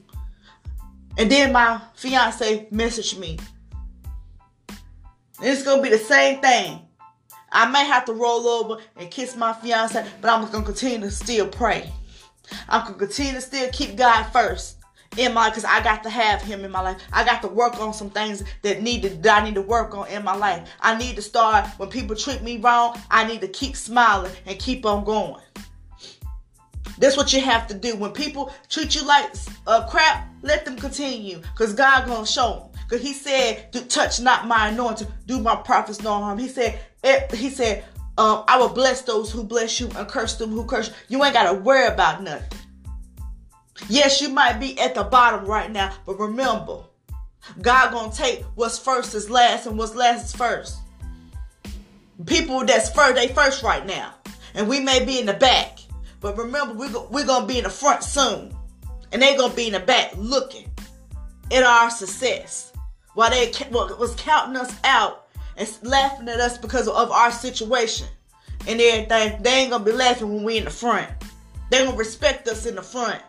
And 1.19 1.31
then 1.31 1.53
my 1.53 1.81
fiance 1.95 2.69
messaged 2.73 3.19
me. 3.19 3.39
And 4.69 5.49
it's 5.49 5.65
going 5.65 5.79
to 5.79 5.83
be 5.83 5.89
the 5.89 5.99
same 5.99 6.41
thing. 6.41 6.81
I 7.51 7.69
may 7.69 7.85
have 7.85 8.05
to 8.05 8.13
roll 8.13 8.47
over 8.47 8.81
and 8.97 9.11
kiss 9.11 9.35
my 9.35 9.53
fiance, 9.53 10.07
but 10.21 10.31
I'm 10.31 10.49
going 10.51 10.63
to 10.65 10.71
continue 10.71 11.01
to 11.01 11.11
still 11.11 11.49
pray. 11.49 11.91
I'm 12.69 12.83
going 12.83 12.95
to 12.95 13.07
continue 13.07 13.33
to 13.33 13.41
still 13.41 13.69
keep 13.73 13.97
God 13.97 14.25
first 14.25 14.80
in 15.17 15.35
my 15.35 15.49
because 15.49 15.65
I 15.65 15.83
got 15.83 16.03
to 16.05 16.11
have 16.11 16.41
him 16.41 16.65
in 16.65 16.71
my 16.71 16.81
life. 16.81 17.01
I 17.13 17.25
got 17.25 17.43
to 17.43 17.49
work 17.49 17.81
on 17.81 17.93
some 17.93 18.11
things 18.11 18.45
that 18.63 18.83
need 18.83 19.03
to 19.03 19.09
that 19.09 19.43
I 19.43 19.45
need 19.45 19.55
to 19.55 19.63
work 19.63 19.95
on 19.95 20.09
in 20.09 20.25
my 20.25 20.35
life. 20.35 20.69
I 20.81 20.97
need 20.97 21.17
to 21.17 21.23
start 21.23 21.67
when 21.79 21.89
people 21.89 22.17
treat 22.17 22.43
me 22.43 22.59
wrong. 22.59 22.99
I 23.11 23.27
need 23.27 23.41
to 23.41 23.49
keep 23.49 23.77
smiling 23.77 24.33
and 24.47 24.59
keep 24.59 24.87
on 24.87 25.05
going. 25.05 25.43
That's 26.99 27.17
what 27.17 27.33
you 27.33 27.41
have 27.41 27.67
to 27.69 27.75
do. 27.75 27.97
When 27.97 28.13
people 28.13 28.53
treat 28.69 28.95
you 28.95 29.05
like 29.05 29.33
uh, 29.67 29.87
crap, 29.89 30.29
let 30.43 30.65
them 30.65 30.77
continue. 30.77 31.39
Because 31.39 31.73
God 31.73 32.07
gonna 32.07 32.27
show 32.27 32.71
them. 32.73 32.83
Because 32.89 33.07
he 33.07 33.15
said, 33.15 33.73
touch 33.89 34.21
not 34.21 34.47
my 34.47 34.69
anointing, 34.69 35.07
do 35.27 35.41
my 35.41 35.57
prophets 35.57 36.03
no 36.03 36.13
harm. 36.13 36.39
He 36.39 36.49
said, 36.49 36.79
eh, 37.05 37.25
he 37.35 37.49
said, 37.49 37.85
um, 38.19 38.45
I 38.49 38.59
will 38.59 38.69
bless 38.69 39.03
those 39.03 39.31
who 39.31 39.45
bless 39.45 39.81
you 39.81 39.89
and 39.97 40.07
curse 40.09 40.37
them 40.37 40.51
who 40.51 40.65
curse 40.65 40.89
you. 40.89 41.19
You 41.19 41.25
ain't 41.25 41.33
gotta 41.33 41.59
worry 41.59 41.87
about 41.87 42.23
nothing. 42.23 42.60
Yes, 43.89 44.21
you 44.21 44.29
might 44.29 44.61
be 44.61 44.79
at 44.79 44.95
the 44.95 45.05
bottom 45.05 45.47
right 45.47 45.71
now, 45.71 45.93
but 46.07 46.19
remember, 46.19 46.83
God 47.61 47.93
gonna 47.93 48.13
take 48.13 48.45
what's 48.55 48.79
first 48.79 49.15
is 49.15 49.31
last 49.31 49.67
and 49.67 49.79
what's 49.79 49.95
last 49.95 50.27
is 50.27 50.33
first. 50.33 50.79
People 52.27 52.65
that's 52.65 52.91
first, 52.91 53.15
they 53.15 53.29
first 53.29 53.63
right 53.63 53.85
now. 53.87 54.15
And 54.55 54.69
we 54.69 54.81
may 54.81 55.05
be 55.05 55.19
in 55.19 55.27
the 55.27 55.35
back. 55.35 55.79
But 56.21 56.37
remember, 56.37 56.75
we're, 56.75 56.93
go, 56.93 57.09
we're 57.11 57.27
gonna 57.27 57.47
be 57.47 57.59
in 57.59 57.65
the 57.65 57.71
front 57.71 58.05
soon. 58.05 58.55
And 59.13 59.23
they 59.23 59.37
gonna 59.37 59.55
be 59.55 59.69
in 59.69 59.73
the 59.73 59.81
back 59.81 60.13
looking 60.17 60.71
at 61.51 61.63
our 61.63 61.91
success. 61.91 62.73
While 63.15 63.31
they 63.31 63.53
was 63.73 64.15
counting 64.17 64.57
us 64.57 64.75
out 64.85 65.29
and 65.57 65.69
laughing 65.83 66.29
at 66.29 66.41
us 66.41 66.59
because 66.59 66.87
of 66.87 67.11
our 67.11 67.31
situation 67.31 68.07
and 68.69 68.81
everything, 68.81 69.43
they 69.43 69.51
ain't 69.51 69.71
gonna 69.71 69.85
be 69.85 69.93
laughing 69.93 70.33
when 70.33 70.45
we 70.45 70.59
in 70.59 70.65
the 70.65 70.71
front. 70.71 71.09
They 71.71 71.85
gonna 71.85 71.97
respect 71.97 72.47
us 72.49 72.67
in 72.67 72.75
the 72.75 72.83
front. 72.83 73.23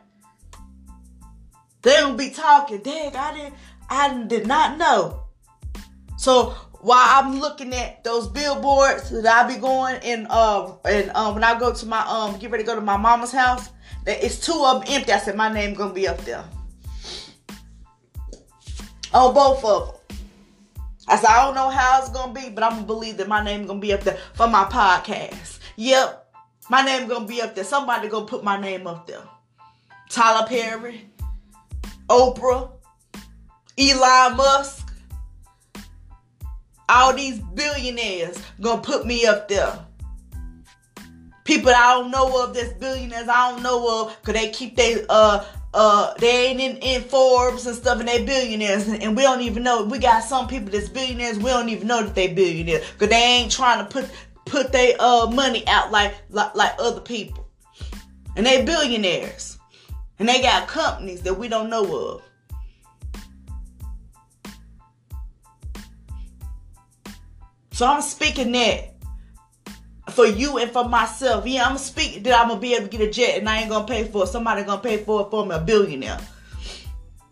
They 1.81 1.95
gonna 1.99 2.15
be 2.15 2.29
talking. 2.29 2.79
Dang, 2.79 3.15
I 3.15 3.33
didn't, 3.33 3.55
I 3.89 4.23
did 4.23 4.47
not 4.47 4.77
know. 4.77 5.23
So 6.17 6.55
while 6.81 7.23
I'm 7.23 7.39
looking 7.39 7.73
at 7.73 8.03
those 8.03 8.27
billboards 8.27 9.09
that 9.09 9.25
I 9.25 9.47
be 9.47 9.59
going 9.59 9.95
and 10.03 10.27
uh 10.29 10.73
and 10.85 11.11
um 11.11 11.35
when 11.35 11.43
I 11.43 11.59
go 11.59 11.73
to 11.73 11.85
my 11.85 12.01
um 12.01 12.37
get 12.39 12.51
ready 12.51 12.63
to 12.63 12.67
go 12.67 12.75
to 12.75 12.81
my 12.81 12.97
mama's 12.97 13.31
house, 13.31 13.69
that 14.05 14.23
it's 14.23 14.39
two 14.39 14.63
of 14.65 14.81
them 14.83 14.93
empty. 14.93 15.11
I 15.11 15.19
said 15.19 15.35
my 15.35 15.51
name 15.51 15.73
gonna 15.73 15.93
be 15.93 16.07
up 16.07 16.19
there. 16.25 16.43
On 19.13 19.33
both 19.33 19.63
of 19.63 19.87
them. 19.87 19.95
I 21.07 21.17
said 21.17 21.29
I 21.29 21.45
don't 21.45 21.55
know 21.55 21.69
how 21.69 21.99
it's 21.99 22.09
gonna 22.09 22.33
be, 22.33 22.49
but 22.49 22.63
I'm 22.63 22.71
gonna 22.71 22.87
believe 22.87 23.17
that 23.17 23.27
my 23.27 23.43
name 23.43 23.65
gonna 23.65 23.79
be 23.79 23.93
up 23.93 24.01
there 24.01 24.17
for 24.33 24.47
my 24.47 24.65
podcast. 24.65 25.59
Yep, 25.75 26.33
my 26.69 26.83
name 26.83 27.07
gonna 27.07 27.25
be 27.27 27.41
up 27.41 27.55
there. 27.55 27.63
Somebody 27.63 28.07
gonna 28.07 28.25
put 28.25 28.43
my 28.43 28.59
name 28.59 28.87
up 28.87 29.07
there. 29.07 29.23
Tyler 30.09 30.45
Perry, 30.47 31.09
Oprah, 32.11 32.69
Elon 33.77 34.35
Musk, 34.35 34.93
all 36.89 37.13
these 37.13 37.39
billionaires 37.39 38.37
gonna 38.59 38.81
put 38.81 39.05
me 39.05 39.25
up 39.25 39.47
there. 39.47 39.79
People 41.45 41.71
I 41.71 41.93
don't 41.93 42.11
know 42.11 42.43
of 42.43 42.53
that's 42.53 42.73
billionaires 42.73 43.29
I 43.29 43.51
don't 43.51 43.63
know 43.63 44.03
of 44.03 44.17
because 44.19 44.39
they 44.39 44.49
keep 44.51 44.75
they 44.75 45.05
uh 45.07 45.45
uh 45.73 46.13
they 46.19 46.47
ain't 46.47 46.59
in, 46.59 46.75
in 46.77 47.01
Forbes 47.01 47.65
and 47.65 47.77
stuff 47.77 47.99
and 48.01 48.09
they 48.09 48.25
billionaires. 48.25 48.89
And, 48.89 49.01
and, 49.01 49.15
we 49.15 49.23
don't 49.23 49.41
even 49.41 49.63
know 49.63 49.85
we 49.85 49.97
got 49.97 50.25
some 50.25 50.49
people 50.49 50.69
that's 50.69 50.89
billionaires 50.89 51.37
we 51.37 51.49
don't 51.49 51.69
even 51.69 51.87
know 51.87 52.03
that 52.03 52.13
they 52.13 52.33
billionaires 52.33 52.91
because 52.91 53.07
they 53.07 53.23
ain't 53.23 53.51
trying 53.53 53.85
to 53.85 53.89
put 53.89 54.09
put 54.45 54.73
their 54.73 54.95
uh 54.99 55.27
money 55.27 55.65
out 55.67 55.91
like, 55.91 56.13
like 56.29 56.53
like 56.55 56.73
other 56.77 57.01
people. 57.01 57.47
And 58.35 58.45
they 58.45 58.65
billionaires 58.65 59.57
and 60.21 60.29
they 60.29 60.39
got 60.39 60.67
companies 60.67 61.23
that 61.23 61.33
we 61.33 61.47
don't 61.47 61.67
know 61.67 61.83
of. 61.97 62.21
So 67.71 67.87
I'm 67.87 68.03
speaking 68.03 68.51
that 68.51 68.93
for 70.11 70.27
you 70.27 70.59
and 70.59 70.69
for 70.69 70.87
myself. 70.87 71.47
Yeah, 71.47 71.67
I'm 71.67 71.79
speaking 71.79 72.21
that 72.21 72.39
I'm 72.39 72.49
gonna 72.49 72.59
be 72.59 72.75
able 72.75 72.87
to 72.87 72.95
get 72.95 73.01
a 73.01 73.09
jet 73.09 73.39
and 73.39 73.49
I 73.49 73.61
ain't 73.61 73.69
gonna 73.71 73.87
pay 73.87 74.03
for 74.03 74.25
it. 74.25 74.27
Somebody 74.27 74.61
gonna 74.61 74.79
pay 74.79 74.97
for 74.97 75.21
it 75.21 75.31
for 75.31 75.43
me, 75.43 75.55
a 75.55 75.59
billionaire. 75.59 76.19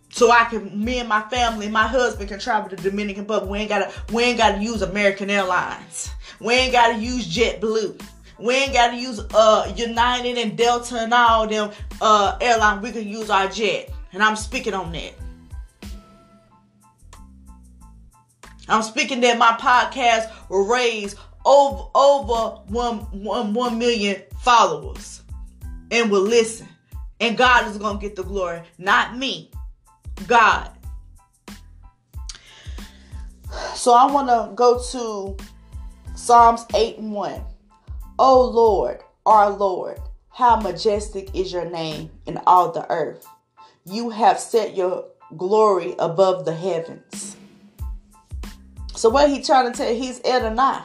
So 0.10 0.32
I 0.32 0.46
can, 0.46 0.84
me 0.84 0.98
and 0.98 1.08
my 1.08 1.22
family, 1.30 1.70
my 1.70 1.86
husband 1.86 2.28
can 2.30 2.40
travel 2.40 2.76
to 2.76 2.76
Dominican 2.76 3.22
Republic. 3.26 3.52
We 3.52 3.60
ain't 3.60 3.70
gotta, 3.70 3.94
we 4.12 4.24
ain't 4.24 4.40
gotta 4.40 4.64
use 4.64 4.82
American 4.82 5.30
Airlines. 5.30 6.10
We 6.40 6.56
ain't 6.56 6.74
gotta 6.74 6.98
use 6.98 7.32
JetBlue. 7.32 8.02
We 8.40 8.56
ain't 8.56 8.74
got 8.74 8.92
to 8.92 8.98
use 8.98 9.20
uh 9.34 9.72
United 9.76 10.38
and 10.38 10.58
Delta 10.58 10.98
and 11.00 11.14
all 11.14 11.48
them 11.48 11.72
uh 12.02 12.38
airlines. 12.40 12.82
We 12.82 12.92
can 12.92 13.08
use 13.08 13.30
our 13.30 13.48
jet. 13.48 13.92
And 14.14 14.24
I'm 14.24 14.36
speaking 14.36 14.74
on 14.74 14.92
that. 14.94 15.14
I'm 18.68 18.84
speaking 18.84 19.20
that 19.22 19.38
my 19.38 19.58
podcast 19.60 20.32
will 20.50 20.66
raise 20.66 21.16
over 21.46 21.84
over 21.96 22.62
one, 22.68 23.00
one, 23.24 23.54
one 23.54 23.80
million 23.80 24.22
followers 24.42 25.24
and 25.92 26.12
will 26.12 26.22
listen. 26.22 26.68
And 27.20 27.38
God 27.38 27.68
is 27.68 27.78
gonna 27.78 28.00
get 28.00 28.16
the 28.16 28.24
glory, 28.24 28.62
not 28.78 29.18
me. 29.18 29.52
God. 30.28 30.72
So 33.74 33.94
I 33.94 34.12
want 34.12 34.28
to 34.28 34.54
go 34.56 34.82
to 34.92 35.38
Psalms 36.16 36.66
8 36.76 37.00
and 37.00 37.12
1. 37.12 37.44
O 38.22 38.44
Lord, 38.44 39.00
our 39.26 39.50
Lord, 39.50 39.98
how 40.30 40.58
majestic 40.58 41.34
is 41.34 41.54
your 41.54 41.64
name 41.64 42.12
in 42.26 42.38
all 42.46 42.70
the 42.70 42.86
earth. 42.92 43.26
You 43.86 44.10
have 44.10 44.38
set 44.38 44.76
your 44.76 45.06
glory 45.38 45.96
above 46.00 46.44
the 46.44 46.54
heavens. 46.54 47.38
So 48.94 49.08
what 49.08 49.30
he 49.30 49.42
trying 49.42 49.72
to 49.72 49.78
tell? 49.78 49.96
He's 49.96 50.20
Adonai. 50.26 50.82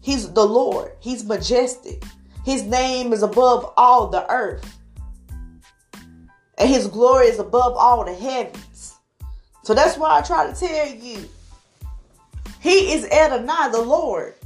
He's 0.00 0.32
the 0.32 0.46
Lord. 0.46 0.92
He's 0.98 1.26
majestic. 1.26 2.02
His 2.46 2.62
name 2.62 3.12
is 3.12 3.22
above 3.22 3.70
all 3.76 4.06
the 4.06 4.26
earth. 4.32 4.78
And 6.56 6.70
his 6.70 6.86
glory 6.86 7.26
is 7.26 7.38
above 7.38 7.74
all 7.76 8.02
the 8.02 8.14
heavens. 8.14 8.94
So 9.62 9.74
that's 9.74 9.98
why 9.98 10.18
I 10.18 10.22
try 10.22 10.50
to 10.50 10.58
tell 10.58 10.88
you. 10.88 11.28
He 12.62 12.94
is 12.94 13.04
Adonai, 13.10 13.72
the 13.72 13.82
Lord. 13.82 14.36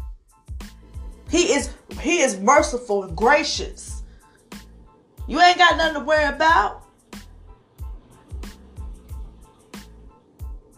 He 1.31 1.53
is 1.53 1.71
he 2.01 2.21
is 2.21 2.39
merciful 2.41 3.05
and 3.05 3.17
gracious. 3.17 4.03
You 5.29 5.41
ain't 5.41 5.59
got 5.59 5.77
nothing 5.77 5.95
to 5.95 6.01
worry 6.01 6.25
about. 6.25 6.83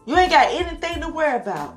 You 0.04 0.16
ain't 0.16 0.30
got 0.30 0.52
anything 0.52 1.00
to 1.00 1.08
worry 1.08 1.36
about. 1.36 1.76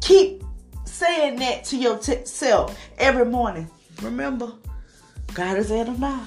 Keep 0.00 0.44
saying 0.84 1.36
that 1.38 1.64
to 1.64 1.76
yourself 1.76 2.78
every 2.98 3.24
morning. 3.24 3.70
Remember, 4.02 4.52
God 5.32 5.56
is 5.56 5.70
Adonai. 5.70 6.20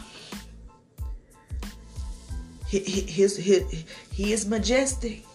He, 2.68 2.80
he, 2.80 3.02
his, 3.02 3.38
his, 3.38 3.86
he 4.12 4.34
is 4.34 4.48
majestic. 4.48 5.26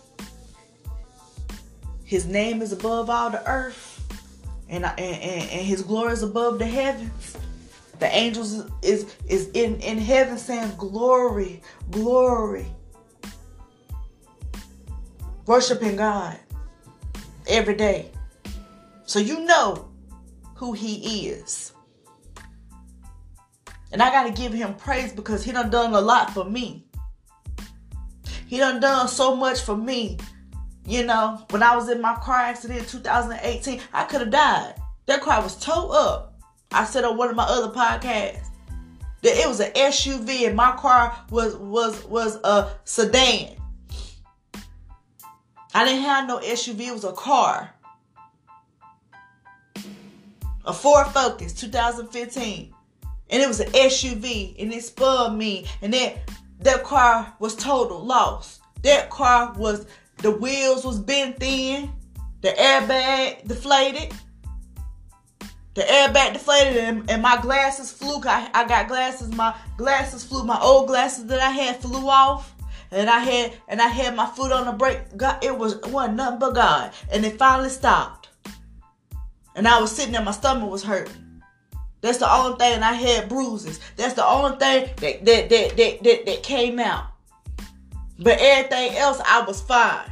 His 2.05 2.27
name 2.27 2.61
is 2.63 2.73
above 2.73 3.09
all 3.09 3.31
the 3.31 3.47
earth. 3.49 3.90
And, 4.71 4.85
and, 4.85 4.99
and, 4.99 5.67
his 5.67 5.83
glory 5.83 6.13
is 6.13 6.23
above 6.23 6.61
the 6.61 6.67
heavens. 6.67 7.37
The 7.99 8.07
angels 8.07 8.71
is, 8.83 9.15
is 9.29 9.49
in, 9.49 9.81
in 9.81 9.99
heaven 9.99 10.39
saying, 10.39 10.75
Glory, 10.79 11.61
glory. 11.91 12.67
Worshiping 15.47 15.97
God 15.97 16.39
every 17.49 17.75
day. 17.75 18.13
So 19.07 19.19
you 19.19 19.45
know 19.45 19.89
who 20.55 20.73
he 20.73 21.29
is. 21.29 21.73
And 23.93 24.01
I 24.01 24.11
got 24.11 24.25
to 24.25 24.33
give 24.33 24.53
him 24.53 24.75
praise 24.75 25.13
because 25.13 25.43
he 25.43 25.51
done 25.51 25.69
done 25.69 25.95
a 25.95 26.01
lot 26.01 26.31
for 26.33 26.45
me. 26.45 26.87
He 28.47 28.59
done 28.59 28.81
done 28.81 29.09
so 29.09 29.35
much 29.35 29.63
for 29.63 29.77
me. 29.77 30.19
You 30.91 31.05
know, 31.05 31.47
when 31.51 31.63
I 31.63 31.77
was 31.77 31.89
in 31.89 32.01
my 32.01 32.17
car 32.17 32.35
accident 32.35 32.81
in 32.81 32.87
2018, 32.87 33.81
I 33.93 34.03
could 34.05 34.23
have 34.23 34.31
died. 34.31 34.75
That 35.07 35.21
car 35.21 35.41
was 35.41 35.55
towed 35.57 35.93
up. 35.93 36.35
I 36.73 36.85
said 36.85 37.05
on 37.05 37.17
one 37.17 37.31
of 37.31 37.37
my 37.37 37.45
other 37.45 37.73
podcasts 37.73 38.49
that 39.23 39.37
it 39.37 39.47
was 39.47 39.61
an 39.61 39.71
SUV 39.73 40.49
and 40.49 40.57
my 40.57 40.73
car 40.73 41.17
was 41.31 41.55
was 41.55 42.05
was 42.07 42.41
a 42.43 42.73
sedan. 42.83 43.57
I 45.73 45.85
didn't 45.85 46.03
have 46.03 46.27
no 46.27 46.41
SUV, 46.41 46.89
it 46.89 46.93
was 46.93 47.05
a 47.05 47.13
car 47.13 47.73
a 50.65 50.73
Ford 50.73 51.07
Focus 51.09 51.53
2015, 51.53 52.75
and 53.31 53.43
it 53.43 53.49
was 53.49 53.61
an 53.61 53.71
SUV, 53.71 54.61
and 54.61 54.73
it 54.73 54.85
spun 54.85 55.39
me, 55.39 55.67
and 55.83 55.95
that 55.95 56.19
that 56.61 56.83
car 56.83 57.33
was 57.39 57.55
total 57.55 58.05
loss. 58.05 58.61
That 58.83 59.11
car 59.11 59.53
was 59.57 59.87
the 60.23 60.31
wheels 60.31 60.85
was 60.85 60.99
bent 60.99 61.43
in, 61.43 61.91
the 62.41 62.49
airbag 62.49 63.47
deflated. 63.47 64.13
The 65.75 65.83
airbag 65.83 66.33
deflated 66.33 66.77
and, 66.79 67.11
and 67.11 67.23
my 67.23 67.41
glasses 67.41 67.93
flew. 67.93 68.21
I, 68.25 68.51
I 68.53 68.67
got 68.67 68.89
glasses. 68.89 69.33
My 69.35 69.55
glasses 69.77 70.25
flew. 70.25 70.45
My 70.45 70.61
old 70.61 70.89
glasses 70.89 71.27
that 71.27 71.41
I 71.41 71.51
had 71.51 71.77
flew 71.77 72.09
off 72.09 72.55
and 72.91 73.09
I 73.09 73.21
had 73.21 73.53
and 73.69 73.81
I 73.81 73.89
had 73.89 74.17
my 74.17 74.27
foot 74.27 74.53
on 74.53 74.67
the 74.67 74.73
brake. 74.73 75.01
God, 75.17 75.43
it 75.45 75.57
was 75.57 75.77
one 75.83 76.17
nothing 76.17 76.39
but 76.39 76.55
God, 76.55 76.93
and 77.13 77.25
it 77.25 77.39
finally 77.39 77.69
stopped. 77.69 78.29
And 79.55 79.67
I 79.67 79.81
was 79.81 79.93
sitting 79.93 80.13
there, 80.13 80.23
my 80.23 80.31
stomach 80.33 80.71
was 80.71 80.83
hurting. 80.83 81.43
That's 82.01 82.19
the 82.19 82.33
only 82.33 82.57
thing 82.57 82.83
I 82.83 82.95
had 82.95 83.29
bruises. 83.29 83.79
That's 83.97 84.15
the 84.15 84.27
only 84.27 84.59
thing 84.59 84.91
that 84.97 85.25
that 85.25 85.49
that 85.51 85.77
that, 85.77 86.03
that, 86.03 86.27
that 86.27 86.43
came 86.43 86.79
out. 86.79 87.07
But 88.19 88.39
everything 88.41 88.97
else 88.97 89.21
I 89.27 89.43
was 89.43 89.61
fine. 89.61 90.10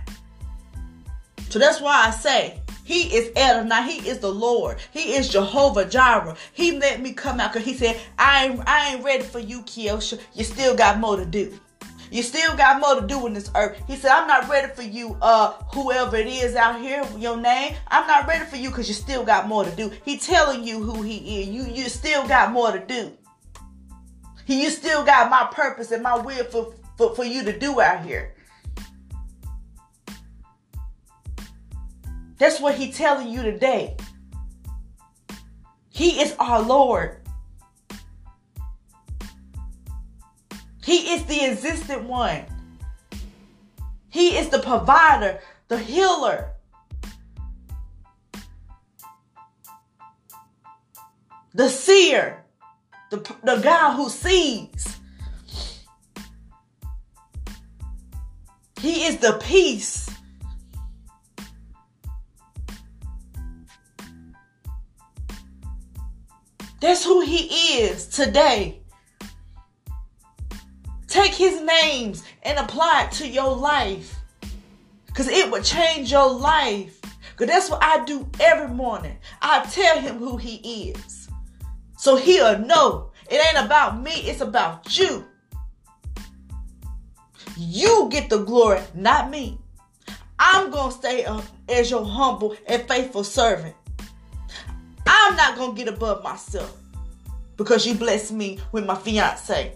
So 1.51 1.59
that's 1.59 1.81
why 1.81 2.07
I 2.07 2.11
say 2.11 2.61
he 2.85 3.15
is 3.15 3.37
Adonai. 3.37 3.91
He 3.91 4.09
is 4.09 4.19
the 4.19 4.33
Lord. 4.33 4.79
He 4.93 5.15
is 5.15 5.29
Jehovah 5.29 5.85
Jireh. 5.85 6.37
He 6.53 6.79
let 6.79 7.01
me 7.01 7.13
come 7.13 7.41
out 7.41 7.53
because 7.53 7.67
he 7.67 7.75
said, 7.75 8.01
I 8.19 8.47
ain't, 8.47 8.63
I 8.67 8.95
ain't 8.95 9.05
ready 9.05 9.25
for 9.25 9.39
you, 9.39 9.61
Kiosha. 9.63 10.21
You 10.35 10.45
still 10.45 10.75
got 10.75 10.99
more 10.99 11.17
to 11.17 11.27
do. 11.27 11.59
You 12.11 12.23
still 12.23 12.57
got 12.57 12.81
more 12.81 13.01
to 13.01 13.07
do 13.07 13.27
in 13.27 13.35
this 13.35 13.51
earth. 13.55 13.79
He 13.87 13.97
said, 13.97 14.11
I'm 14.11 14.27
not 14.27 14.49
ready 14.49 14.73
for 14.73 14.83
you, 14.83 15.17
uh, 15.21 15.53
whoever 15.75 16.17
it 16.17 16.27
is 16.27 16.57
out 16.57 16.81
here, 16.81 17.05
your 17.19 17.37
name. 17.37 17.77
I'm 17.89 18.07
not 18.07 18.27
ready 18.27 18.47
for 18.47 18.57
you 18.57 18.71
because 18.71 18.89
you 18.89 18.95
still 18.95 19.25
got 19.25 19.47
more 19.47 19.65
to 19.65 19.71
do. 19.77 19.93
He 20.05 20.17
telling 20.17 20.65
you 20.65 20.83
who 20.83 21.03
he 21.03 21.43
is. 21.43 21.49
You 21.49 21.65
you 21.65 21.89
still 21.91 22.27
got 22.27 22.53
more 22.53 22.73
to 22.73 22.79
do. 22.79 23.13
He, 24.47 24.63
you 24.63 24.71
still 24.71 25.05
got 25.05 25.29
my 25.29 25.47
purpose 25.53 25.91
and 25.91 26.03
my 26.03 26.17
will 26.17 26.45
for, 26.45 26.75
for, 26.97 27.15
for 27.15 27.25
you 27.25 27.45
to 27.45 27.59
do 27.59 27.83
out 27.83 28.07
here. 28.07 28.35
That's 32.39 32.61
what 32.61 32.77
He's 32.77 32.97
telling 32.97 33.29
you 33.29 33.43
today. 33.43 33.97
He 35.91 36.21
is 36.21 36.35
our 36.39 36.63
Lord. 36.63 37.21
He 40.85 41.13
is 41.13 41.25
the 41.25 41.41
existent 41.41 42.05
one. 42.05 42.45
He 44.09 44.39
is 44.39 44.49
the 44.49 44.61
provider, 44.61 45.41
the 45.67 45.79
healer. 45.79 46.53
The 51.53 51.69
seer, 51.69 52.45
the, 53.11 53.17
the 53.43 53.57
guy 53.57 53.93
who 53.95 54.09
sees. 54.09 54.97
He 58.81 59.05
is 59.05 59.17
the 59.17 59.41
peace. 59.43 60.09
That's 66.89 67.05
who 67.05 67.21
he 67.21 67.83
is 67.83 68.07
today. 68.07 68.81
Take 71.07 71.35
his 71.35 71.61
names 71.61 72.25
and 72.43 72.59
apply 72.59 73.05
it 73.05 73.13
to 73.17 73.29
your 73.29 73.55
life. 73.55 74.17
Because 75.05 75.29
it 75.29 75.51
will 75.51 75.63
change 75.63 76.11
your 76.11 76.33
life. 76.33 76.99
Because 77.33 77.49
that's 77.49 77.69
what 77.69 77.85
I 77.85 78.07
do 78.07 78.27
every 78.41 78.75
morning. 78.75 79.19
I 79.43 79.67
tell 79.71 80.01
him 80.01 80.17
who 80.17 80.39
he 80.39 80.95
is. 80.95 81.29
So 81.99 82.17
he'll 82.17 82.59
know. 82.61 83.11
It 83.31 83.35
ain't 83.35 83.67
about 83.67 84.01
me, 84.01 84.13
it's 84.23 84.41
about 84.41 84.99
you. 84.99 85.27
You 87.59 88.09
get 88.11 88.31
the 88.31 88.45
glory, 88.45 88.81
not 88.95 89.31
me. 89.31 89.59
I'm 90.39 90.71
going 90.71 90.91
to 90.91 90.97
stay 90.97 91.27
as 91.69 91.91
your 91.91 92.07
humble 92.07 92.57
and 92.67 92.81
faithful 92.89 93.25
servant. 93.25 93.77
I'm 95.07 95.37
not 95.37 95.55
going 95.55 95.77
to 95.77 95.85
get 95.85 95.93
above 95.93 96.25
myself 96.25 96.78
because 97.59 97.87
you 97.87 97.95
blessed 97.95 98.33
me 98.33 98.59
with 98.73 98.87
my 98.87 98.95
fiance. 98.95 99.75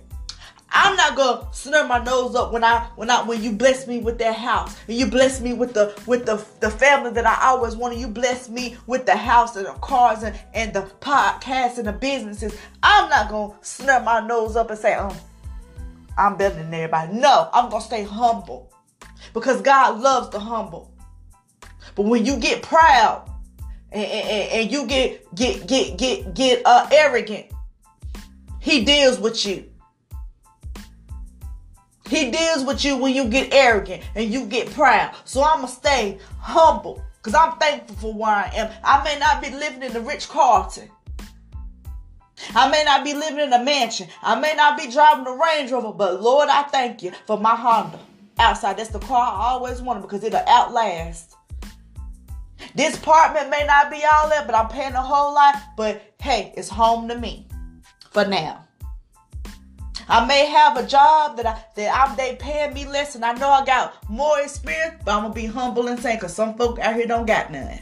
I'm 0.74 0.96
not 0.96 1.16
gonna 1.16 1.46
snub 1.52 1.86
my 1.86 2.02
nose 2.02 2.34
up 2.34 2.50
when 2.50 2.64
I 2.64 2.88
when 2.96 3.10
I 3.10 3.22
when 3.24 3.42
you 3.42 3.52
bless 3.52 3.86
me 3.86 3.98
with 3.98 4.18
that 4.20 4.36
house 4.36 4.74
and 4.88 4.96
you 4.96 5.04
bless 5.06 5.38
me 5.38 5.52
with 5.52 5.74
the 5.74 5.94
with 6.06 6.24
the 6.24 6.42
the 6.60 6.70
family 6.70 7.10
that 7.10 7.26
I 7.26 7.48
always 7.48 7.76
wanted. 7.76 7.98
You 7.98 8.08
bless 8.08 8.48
me 8.48 8.78
with 8.86 9.04
the 9.04 9.14
house 9.14 9.54
and 9.56 9.66
the 9.66 9.72
cars 9.74 10.22
and, 10.22 10.38
and 10.54 10.72
the 10.72 10.90
podcast 11.00 11.76
and 11.76 11.86
the 11.86 11.92
businesses. 11.92 12.56
I'm 12.82 13.10
not 13.10 13.28
gonna 13.28 13.52
snub 13.60 14.04
my 14.04 14.26
nose 14.26 14.56
up 14.56 14.70
and 14.70 14.78
say, 14.78 14.96
oh, 14.98 15.14
I'm 16.16 16.38
better 16.38 16.54
than 16.54 16.72
everybody. 16.72 17.12
No, 17.18 17.50
I'm 17.52 17.68
gonna 17.68 17.84
stay 17.84 18.04
humble. 18.04 18.72
Because 19.34 19.60
God 19.60 20.00
loves 20.00 20.30
the 20.30 20.40
humble. 20.40 20.90
But 21.94 22.06
when 22.06 22.24
you 22.24 22.38
get 22.38 22.62
proud 22.62 23.30
and, 23.90 24.04
and, 24.04 24.52
and 24.52 24.72
you 24.72 24.86
get 24.86 25.34
get 25.34 25.66
get 25.66 25.98
get 25.98 26.34
get 26.34 26.62
uh, 26.64 26.88
arrogant, 26.90 27.51
he 28.62 28.85
deals 28.85 29.18
with 29.18 29.44
you. 29.44 29.68
He 32.09 32.31
deals 32.31 32.62
with 32.64 32.85
you 32.85 32.96
when 32.96 33.12
you 33.12 33.25
get 33.25 33.53
arrogant 33.53 34.05
and 34.14 34.33
you 34.33 34.46
get 34.46 34.70
proud. 34.70 35.16
So 35.25 35.42
I'ma 35.42 35.66
stay 35.66 36.20
humble 36.38 37.03
because 37.16 37.35
I'm 37.35 37.59
thankful 37.59 37.96
for 37.96 38.14
where 38.14 38.31
I 38.31 38.53
am. 38.55 38.70
I 38.85 39.03
may 39.03 39.18
not 39.18 39.42
be 39.42 39.51
living 39.51 39.83
in 39.83 39.92
the 39.92 40.01
Ritz-Carlton. 40.01 40.88
I 42.55 42.70
may 42.70 42.85
not 42.85 43.03
be 43.03 43.14
living 43.14 43.40
in 43.40 43.53
a 43.53 43.64
mansion. 43.64 44.07
I 44.22 44.38
may 44.38 44.55
not 44.55 44.79
be 44.79 44.88
driving 44.88 45.27
a 45.27 45.37
Range 45.37 45.72
Rover, 45.72 45.92
but 45.92 46.22
Lord, 46.22 46.48
I 46.48 46.62
thank 46.62 47.03
you 47.03 47.11
for 47.27 47.40
my 47.40 47.57
Honda 47.57 47.98
outside. 48.38 48.77
That's 48.77 48.90
the 48.90 49.01
car 49.01 49.27
I 49.27 49.51
always 49.51 49.83
wanted 49.83 50.03
because 50.03 50.22
it'll 50.22 50.38
outlast. 50.46 51.35
This 52.77 52.96
apartment 52.96 53.51
may 53.51 53.64
not 53.66 53.90
be 53.90 54.05
all 54.05 54.29
that, 54.29 54.46
but 54.46 54.55
I'm 54.55 54.68
paying 54.68 54.92
a 54.92 55.03
whole 55.03 55.35
lot. 55.35 55.57
But 55.77 56.14
hey, 56.20 56.55
it's 56.57 56.68
home 56.68 57.09
to 57.09 57.18
me 57.18 57.48
for 58.12 58.25
now. 58.27 58.64
I 60.09 60.27
may 60.27 60.46
have 60.46 60.77
a 60.77 60.87
job 60.87 61.37
that 61.37 61.46
I 61.46 61.64
that 61.77 62.09
I'm 62.09 62.16
they 62.16 62.37
paying 62.37 62.75
me 62.75 62.87
less, 62.87 63.14
and 63.14 63.25
I 63.25 63.33
know 63.33 63.48
I 63.48 63.64
got 63.64 64.09
more 64.11 64.40
experience, 64.40 65.01
but 65.05 65.14
I'm 65.14 65.22
gonna 65.22 65.35
be 65.35 65.46
humble 65.46 65.88
and 65.88 65.98
say, 65.98 66.18
cause 66.18 66.35
some 66.35 66.55
folk 66.55 66.79
out 66.79 66.94
here 66.94 67.07
don't 67.07 67.27
got 67.27 67.51
none. 67.51 67.81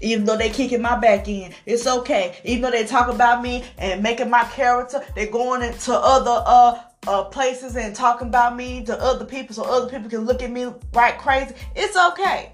Even 0.00 0.24
though 0.24 0.36
they 0.36 0.50
kicking 0.50 0.82
my 0.82 0.98
back 0.98 1.28
in, 1.28 1.52
it's 1.66 1.86
okay. 1.86 2.36
Even 2.44 2.62
though 2.62 2.70
they 2.70 2.84
talk 2.84 3.08
about 3.08 3.42
me 3.42 3.64
and 3.78 4.02
making 4.02 4.30
my 4.30 4.44
character, 4.44 5.00
they're 5.14 5.30
going 5.30 5.62
into 5.62 5.94
other 5.94 6.42
uh 6.46 6.80
uh 7.06 7.24
places 7.24 7.76
and 7.76 7.94
talking 7.94 8.28
about 8.28 8.56
me 8.56 8.84
to 8.84 9.00
other 9.00 9.24
people, 9.24 9.54
so 9.54 9.62
other 9.64 9.88
people 9.88 10.10
can 10.10 10.24
look 10.24 10.42
at 10.42 10.50
me 10.50 10.72
right 10.92 11.18
crazy. 11.18 11.54
It's 11.76 11.96
okay. 11.96 12.52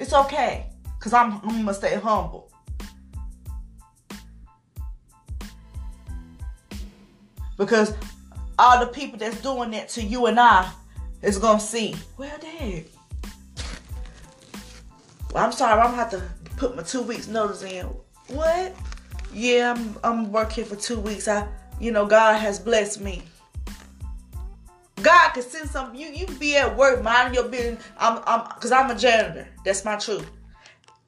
It's 0.00 0.12
okay, 0.12 0.66
cause 0.98 1.12
I'm 1.12 1.34
I'm 1.42 1.60
gonna 1.60 1.74
stay 1.74 1.94
humble. 1.96 2.50
Because 7.58 7.92
all 8.58 8.80
the 8.80 8.86
people 8.86 9.18
that's 9.18 9.40
doing 9.42 9.72
that 9.72 9.88
to 9.90 10.02
you 10.02 10.26
and 10.26 10.40
I 10.40 10.70
is 11.22 11.38
gonna 11.38 11.60
see. 11.60 11.94
Well, 12.16 12.36
dang. 12.40 12.84
Well, 15.34 15.44
I'm 15.44 15.52
sorry, 15.52 15.78
I'm 15.80 15.90
gonna 15.90 15.96
have 15.96 16.10
to 16.10 16.22
put 16.56 16.76
my 16.76 16.82
two 16.82 17.02
weeks 17.02 17.28
notice 17.28 17.62
in. 17.62 17.86
What? 18.28 18.74
Yeah, 19.32 19.74
I'm 19.76 19.96
I'm 20.02 20.32
working 20.32 20.64
for 20.64 20.76
two 20.76 20.98
weeks. 20.98 21.28
I, 21.28 21.46
you 21.80 21.92
know, 21.92 22.06
God 22.06 22.38
has 22.38 22.58
blessed 22.58 23.00
me. 23.00 23.22
God 25.02 25.30
can 25.30 25.42
send 25.42 25.68
some. 25.68 25.94
You 25.94 26.06
you 26.08 26.26
be 26.38 26.56
at 26.56 26.76
work, 26.76 27.02
minding 27.02 27.34
your 27.34 27.48
business. 27.48 27.84
I'm 27.98 28.22
I'm 28.26 28.48
because 28.54 28.72
I'm 28.72 28.90
a 28.90 28.94
janitor. 28.94 29.48
That's 29.64 29.84
my 29.84 29.96
truth. 29.96 30.28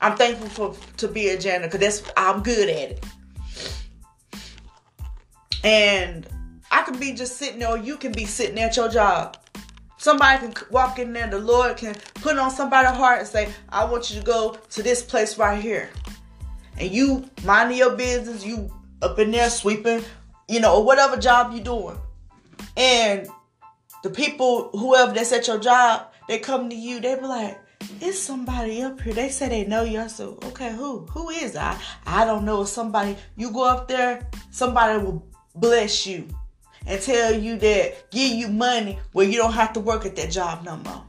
I'm 0.01 0.17
thankful 0.17 0.49
for 0.49 0.97
to 0.99 1.09
be 1.09 1.29
a 1.29 1.39
janitor 1.39 1.67
because 1.67 2.01
that's 2.01 2.13
I'm 2.17 2.43
good 2.43 2.69
at 2.69 2.91
it. 2.91 3.05
And 5.63 6.27
I 6.71 6.83
could 6.83 7.01
be 7.01 7.13
just 7.13 7.37
sitting 7.37 7.59
there, 7.59 7.71
or 7.71 7.79
you 7.79 7.97
can 7.97 8.13
be 8.13 8.25
sitting 8.25 8.59
at 8.59 8.77
your 8.77 8.89
job. 8.89 9.37
Somebody 9.99 10.39
can 10.39 10.55
walk 10.71 10.99
in 10.99 11.13
there, 11.13 11.29
the 11.29 11.39
Lord 11.39 11.77
can 11.77 11.95
put 12.15 12.39
on 12.39 12.51
somebody's 12.51 12.97
heart 12.97 13.19
and 13.19 13.29
say, 13.29 13.53
I 13.69 13.85
want 13.85 14.11
you 14.11 14.19
to 14.21 14.25
go 14.25 14.57
to 14.71 14.83
this 14.83 15.03
place 15.03 15.37
right 15.37 15.61
here. 15.61 15.91
And 16.79 16.91
you 16.91 17.29
minding 17.45 17.77
your 17.77 17.97
business, 17.97 18.45
you 18.45 18.73
up 19.03 19.19
in 19.19 19.31
there 19.31 19.51
sweeping, 19.51 20.03
you 20.49 20.61
know, 20.61 20.77
or 20.77 20.85
whatever 20.85 21.17
job 21.17 21.53
you're 21.53 21.63
doing. 21.63 21.99
And 22.77 23.29
the 24.03 24.11
people, 24.11 24.71
whoever 24.71 25.13
that's 25.13 25.33
at 25.33 25.47
your 25.47 25.59
job, 25.59 26.07
they 26.29 26.39
come 26.39 26.71
to 26.71 26.77
you, 26.77 27.01
they 27.01 27.17
be 27.17 27.27
like, 27.27 27.59
it's 28.01 28.19
somebody 28.19 28.83
up 28.83 29.01
here. 29.01 29.13
They 29.13 29.29
say 29.29 29.49
they 29.49 29.65
know 29.67 29.83
you. 29.83 30.09
So, 30.09 30.39
okay, 30.45 30.73
who? 30.73 31.01
Who 31.11 31.29
is 31.29 31.57
I? 31.57 31.79
I 32.07 32.25
don't 32.25 32.45
know. 32.45 32.65
Somebody, 32.65 33.17
you 33.37 33.51
go 33.51 33.65
up 33.65 33.89
there, 33.89 34.27
somebody 34.51 35.03
will 35.05 35.27
bless 35.55 36.07
you 36.07 36.29
and 36.91 37.01
tell 37.01 37.33
you 37.33 37.57
that 37.59 38.11
give 38.11 38.33
you 38.33 38.49
money 38.49 38.99
where 39.13 39.27
you 39.27 39.37
don't 39.37 39.53
have 39.53 39.73
to 39.75 39.81
work 39.81 40.05
at 40.05 40.17
that 40.17 40.31
job 40.31 40.65
no 40.65 40.77
more. 40.79 41.05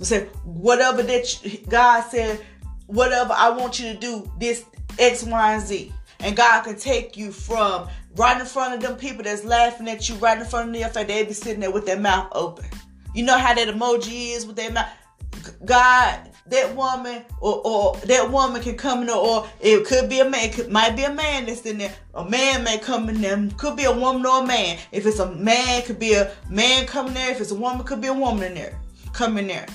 Say 0.00 0.24
whatever 0.44 1.04
that 1.04 1.64
God 1.68 2.00
said, 2.10 2.40
whatever 2.86 3.32
I 3.32 3.50
want 3.50 3.78
you 3.78 3.92
to 3.92 3.98
do, 3.98 4.30
this 4.40 4.64
X, 4.98 5.22
Y, 5.22 5.52
and 5.54 5.62
Z, 5.62 5.92
and 6.18 6.36
God 6.36 6.62
can 6.62 6.76
take 6.76 7.16
you 7.16 7.30
from 7.30 7.88
right 8.16 8.38
in 8.38 8.44
front 8.44 8.74
of 8.74 8.80
them 8.80 8.96
people 8.96 9.22
that's 9.22 9.44
laughing 9.44 9.88
at 9.88 10.08
you, 10.08 10.16
right 10.16 10.36
in 10.36 10.44
front 10.44 10.70
of 10.70 10.74
their 10.74 10.88
face. 10.88 11.06
They 11.06 11.24
be 11.24 11.32
sitting 11.32 11.60
there 11.60 11.70
with 11.70 11.86
their 11.86 12.00
mouth 12.00 12.28
open. 12.32 12.66
You 13.14 13.24
know 13.24 13.38
how 13.38 13.54
that 13.54 13.68
emoji 13.68 14.34
is 14.34 14.44
with 14.44 14.56
their 14.56 14.72
mouth. 14.72 14.90
God 15.64 16.31
that 16.46 16.74
woman 16.74 17.24
or, 17.40 17.62
or 17.64 17.96
that 17.98 18.30
woman 18.30 18.60
can 18.62 18.76
come 18.76 19.00
in 19.00 19.06
there, 19.06 19.16
or 19.16 19.48
it 19.60 19.86
could 19.86 20.08
be 20.08 20.20
a 20.20 20.28
man, 20.28 20.44
it 20.44 20.52
could, 20.54 20.70
might 20.70 20.96
be 20.96 21.04
a 21.04 21.12
man 21.12 21.46
that's 21.46 21.62
in 21.62 21.78
there. 21.78 21.94
A 22.14 22.28
man 22.28 22.64
may 22.64 22.78
come 22.78 23.08
in 23.08 23.20
there, 23.20 23.48
could 23.56 23.76
be 23.76 23.84
a 23.84 23.92
woman 23.92 24.26
or 24.26 24.42
a 24.42 24.46
man. 24.46 24.78
If 24.90 25.06
it's 25.06 25.20
a 25.20 25.30
man, 25.32 25.82
could 25.82 25.98
be 25.98 26.14
a 26.14 26.32
man 26.50 26.86
coming 26.86 27.14
there. 27.14 27.30
If 27.30 27.40
it's 27.40 27.52
a 27.52 27.54
woman, 27.54 27.84
could 27.84 28.00
be 28.00 28.08
a 28.08 28.12
woman 28.12 28.44
in 28.44 28.54
there, 28.54 28.78
coming 29.12 29.46
there. 29.46 29.66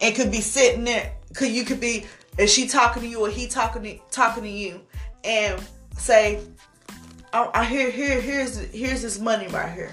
And 0.00 0.14
could 0.14 0.30
be 0.30 0.40
sitting 0.40 0.84
there. 0.84 1.12
Could 1.34 1.50
you 1.50 1.64
could 1.64 1.80
be 1.80 2.06
is 2.38 2.52
she 2.52 2.66
talking 2.68 3.02
to 3.02 3.08
you 3.08 3.20
or 3.20 3.28
he 3.28 3.46
talking 3.46 3.82
to 3.82 3.98
talking 4.10 4.42
to 4.44 4.48
you 4.48 4.80
and 5.24 5.62
say, 5.96 6.40
I, 7.32 7.50
I 7.52 7.64
hear 7.64 7.90
here 7.90 8.20
here's 8.20 8.58
here's 8.58 9.02
this 9.02 9.18
money 9.18 9.48
right 9.48 9.72
here. 9.72 9.92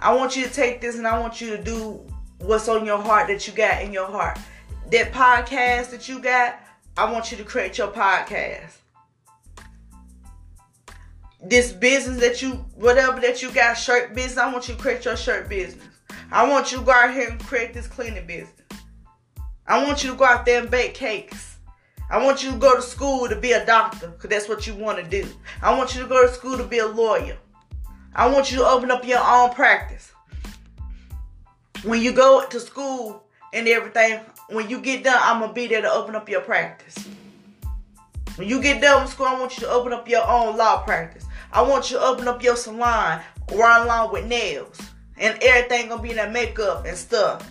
I 0.00 0.14
want 0.14 0.36
you 0.36 0.44
to 0.44 0.52
take 0.52 0.80
this 0.80 0.96
and 0.96 1.06
I 1.06 1.18
want 1.18 1.40
you 1.40 1.56
to 1.56 1.62
do 1.62 2.04
what's 2.44 2.68
on 2.68 2.84
your 2.84 2.98
heart 2.98 3.28
that 3.28 3.46
you 3.46 3.54
got 3.54 3.82
in 3.82 3.92
your 3.92 4.06
heart. 4.06 4.38
That 4.90 5.12
podcast 5.12 5.90
that 5.90 6.08
you 6.08 6.20
got, 6.20 6.60
I 6.96 7.10
want 7.10 7.30
you 7.30 7.38
to 7.38 7.44
create 7.44 7.78
your 7.78 7.88
podcast. 7.88 8.76
This 11.42 11.72
business 11.72 12.20
that 12.20 12.42
you, 12.42 12.52
whatever 12.74 13.20
that 13.20 13.42
you 13.42 13.50
got, 13.50 13.74
shirt 13.74 14.14
business, 14.14 14.38
I 14.38 14.52
want 14.52 14.68
you 14.68 14.74
to 14.74 14.80
create 14.80 15.04
your 15.04 15.16
shirt 15.16 15.48
business. 15.48 15.84
I 16.30 16.48
want 16.48 16.70
you 16.70 16.78
to 16.78 16.84
go 16.84 16.92
out 16.92 17.14
here 17.14 17.28
and 17.28 17.40
create 17.40 17.74
this 17.74 17.86
cleaning 17.86 18.26
business. 18.26 18.50
I 19.66 19.84
want 19.84 20.04
you 20.04 20.10
to 20.10 20.16
go 20.16 20.24
out 20.24 20.44
there 20.44 20.60
and 20.60 20.70
bake 20.70 20.94
cakes. 20.94 21.56
I 22.10 22.22
want 22.22 22.42
you 22.44 22.50
to 22.52 22.58
go 22.58 22.76
to 22.76 22.82
school 22.82 23.28
to 23.28 23.36
be 23.36 23.52
a 23.52 23.64
doctor 23.64 24.08
because 24.08 24.30
that's 24.30 24.48
what 24.48 24.66
you 24.66 24.74
want 24.74 24.98
to 24.98 25.04
do. 25.04 25.26
I 25.62 25.76
want 25.76 25.94
you 25.94 26.02
to 26.02 26.08
go 26.08 26.26
to 26.26 26.32
school 26.32 26.58
to 26.58 26.64
be 26.64 26.78
a 26.78 26.86
lawyer. 26.86 27.38
I 28.14 28.28
want 28.28 28.52
you 28.52 28.58
to 28.58 28.66
open 28.66 28.90
up 28.90 29.06
your 29.06 29.20
own 29.20 29.50
practice 29.50 30.12
when 31.84 32.00
you 32.00 32.12
go 32.12 32.44
to 32.48 32.60
school 32.60 33.22
and 33.52 33.68
everything, 33.68 34.20
when 34.48 34.68
you 34.68 34.80
get 34.80 35.04
done, 35.04 35.18
I'm 35.20 35.40
gonna 35.40 35.52
be 35.52 35.66
there 35.66 35.82
to 35.82 35.90
open 35.90 36.14
up 36.14 36.28
your 36.28 36.40
practice. 36.40 37.08
When 38.36 38.48
you 38.48 38.60
get 38.60 38.80
done 38.80 39.02
with 39.02 39.12
school, 39.12 39.26
I 39.26 39.38
want 39.38 39.56
you 39.56 39.66
to 39.66 39.70
open 39.70 39.92
up 39.92 40.08
your 40.08 40.26
own 40.26 40.56
law 40.56 40.82
practice. 40.82 41.24
I 41.52 41.62
want 41.62 41.90
you 41.90 41.98
to 41.98 42.04
open 42.04 42.26
up 42.26 42.42
your 42.42 42.56
salon, 42.56 43.20
run 43.52 43.82
along 43.82 44.12
with 44.12 44.26
nails, 44.26 44.78
and 45.18 45.38
everything 45.42 45.88
gonna 45.88 46.02
be 46.02 46.10
in 46.10 46.16
that 46.16 46.32
makeup 46.32 46.84
and 46.86 46.96
stuff. 46.96 47.48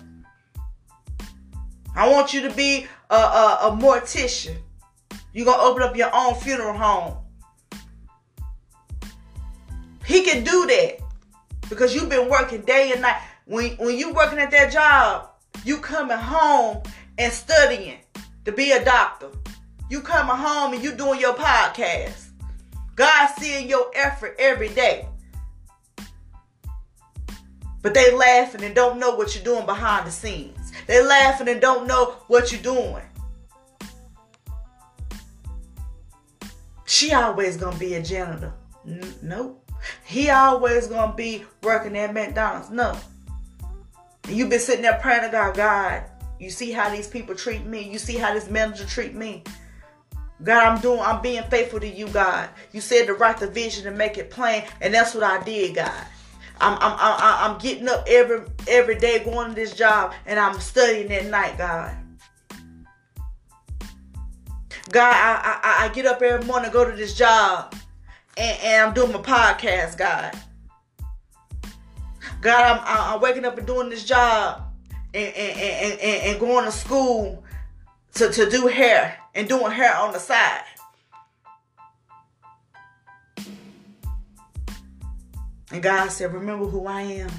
I 1.96 2.10
want 2.10 2.34
you 2.34 2.42
to 2.42 2.54
be 2.54 2.88
a, 3.10 3.16
a, 3.16 3.60
a 3.64 3.78
mortician. 3.80 4.58
You're 5.32 5.46
gonna 5.46 5.62
open 5.62 5.84
up 5.84 5.96
your 5.96 6.10
own 6.14 6.36
funeral 6.36 6.78
home. 6.78 7.18
He 10.06 10.24
can 10.24 10.44
do 10.44 10.66
that 10.66 11.00
because 11.70 11.96
you've 11.96 12.10
been 12.10 12.28
working 12.30 12.62
day 12.62 12.92
and 12.92 13.02
night. 13.02 13.22
When 13.46 13.72
when 13.78 13.98
you 13.98 14.14
working 14.14 14.40
at 14.40 14.52
that 14.52 14.72
job, 14.72 15.30
you 15.66 15.78
coming 15.78 16.18
home 16.18 16.82
and 17.18 17.32
studying 17.32 18.00
to 18.46 18.52
be 18.52 18.72
a 18.72 18.84
doctor. 18.84 19.30
You 19.90 20.02
coming 20.02 20.36
home 20.36 20.74
and 20.74 20.84
you 20.84 20.94
doing 20.94 21.20
your 21.20 21.36
podcast. 21.36 22.30
God 22.96 23.28
seeing 23.38 23.68
your 23.68 23.92
effort 23.96 24.36
every 24.40 24.70
day. 24.70 25.08
But 27.82 27.94
they 27.94 28.16
laughing 28.16 28.64
and 28.64 28.74
don't 28.74 28.98
know 28.98 29.16
what 29.16 29.36
you're 29.36 29.44
doing 29.44 29.66
behind 29.66 30.08
the 30.08 30.12
scenes. 30.12 30.72
They 30.88 31.06
laughing 31.06 31.50
and 31.50 31.60
don't 31.60 31.86
know 31.86 32.16
what 32.28 32.52
you're 32.52 32.62
doing. 32.62 33.04
She 36.86 37.12
always 37.12 37.58
gonna 37.58 37.78
be 37.78 37.96
a 37.96 38.02
janitor. 38.02 38.54
N- 38.88 39.14
nope. 39.22 39.60
He 40.06 40.30
always 40.30 40.88
gonna 40.88 41.14
be 41.14 41.44
working 41.62 41.98
at 41.98 42.14
McDonald's. 42.14 42.70
No. 42.70 42.98
You've 44.28 44.50
been 44.50 44.60
sitting 44.60 44.82
there 44.82 45.00
praying 45.02 45.24
to 45.24 45.30
God, 45.30 45.56
God, 45.56 46.04
you 46.40 46.50
see 46.50 46.72
how 46.72 46.90
these 46.90 47.08
people 47.08 47.36
treat 47.36 47.66
me. 47.66 47.90
You 47.90 48.00
see 48.00 48.18
how 48.18 48.34
this 48.34 48.50
manager 48.50 48.86
treat 48.86 49.14
me. 49.16 49.44
God, 50.44 50.64
I'm 50.64 50.82
doing, 50.82 51.00
I'm 51.00 51.22
being 51.22 51.44
faithful 51.44 51.80
to 51.80 51.88
you, 51.88 52.08
God. 52.10 52.50
You 52.74 52.82
said 52.82 53.08
to 53.08 53.14
write 53.14 53.38
the 53.38 53.48
vision 53.48 53.88
and 53.88 53.98
make 53.98 54.18
it 54.18 54.30
plain, 54.30 54.64
and 54.82 54.94
that's 54.94 55.14
what 55.14 55.24
I 55.24 55.42
did, 55.44 55.76
God. 55.76 56.06
I'm, 56.60 56.78
I'm, 56.80 56.98
I'm, 57.00 57.52
I'm 57.52 57.58
getting 57.60 57.88
up 57.88 58.06
every 58.08 58.42
every 58.68 58.96
day 58.96 59.24
going 59.24 59.50
to 59.50 59.56
this 59.56 59.74
job, 59.74 60.14
and 60.26 60.40
I'm 60.40 60.60
studying 60.60 61.12
at 61.14 61.26
night, 61.28 61.58
God. 61.58 61.96
God, 64.92 65.14
I, 65.16 65.60
I, 65.64 65.86
I 65.86 65.94
get 65.94 66.06
up 66.06 66.22
every 66.22 66.46
morning, 66.46 66.72
go 66.72 66.90
to 66.90 66.96
this 66.96 67.16
job, 67.16 67.74
and, 68.38 68.60
and 68.62 68.88
I'm 68.88 68.94
doing 68.94 69.12
my 69.12 69.20
podcast, 69.20 69.98
God. 69.98 70.38
God, 72.44 72.80
I'm, 72.80 73.14
I'm 73.16 73.22
waking 73.22 73.46
up 73.46 73.58
and 73.58 73.66
doing 73.66 73.90
this 73.90 74.04
job 74.04 74.64
and, 75.14 75.34
and, 75.34 75.60
and, 75.60 76.00
and, 76.00 76.24
and 76.24 76.40
going 76.40 76.66
to 76.66 76.72
school 76.72 77.44
to, 78.16 78.30
to 78.30 78.50
do 78.50 78.68
hair 78.68 79.18
and 79.34 79.48
doing 79.48 79.72
hair 79.72 79.96
on 79.96 80.12
the 80.12 80.20
side. 80.20 80.64
And 85.72 85.82
God 85.82 86.10
said, 86.10 86.34
Remember 86.34 86.66
who 86.66 86.86
I 86.86 87.02
am. 87.02 87.32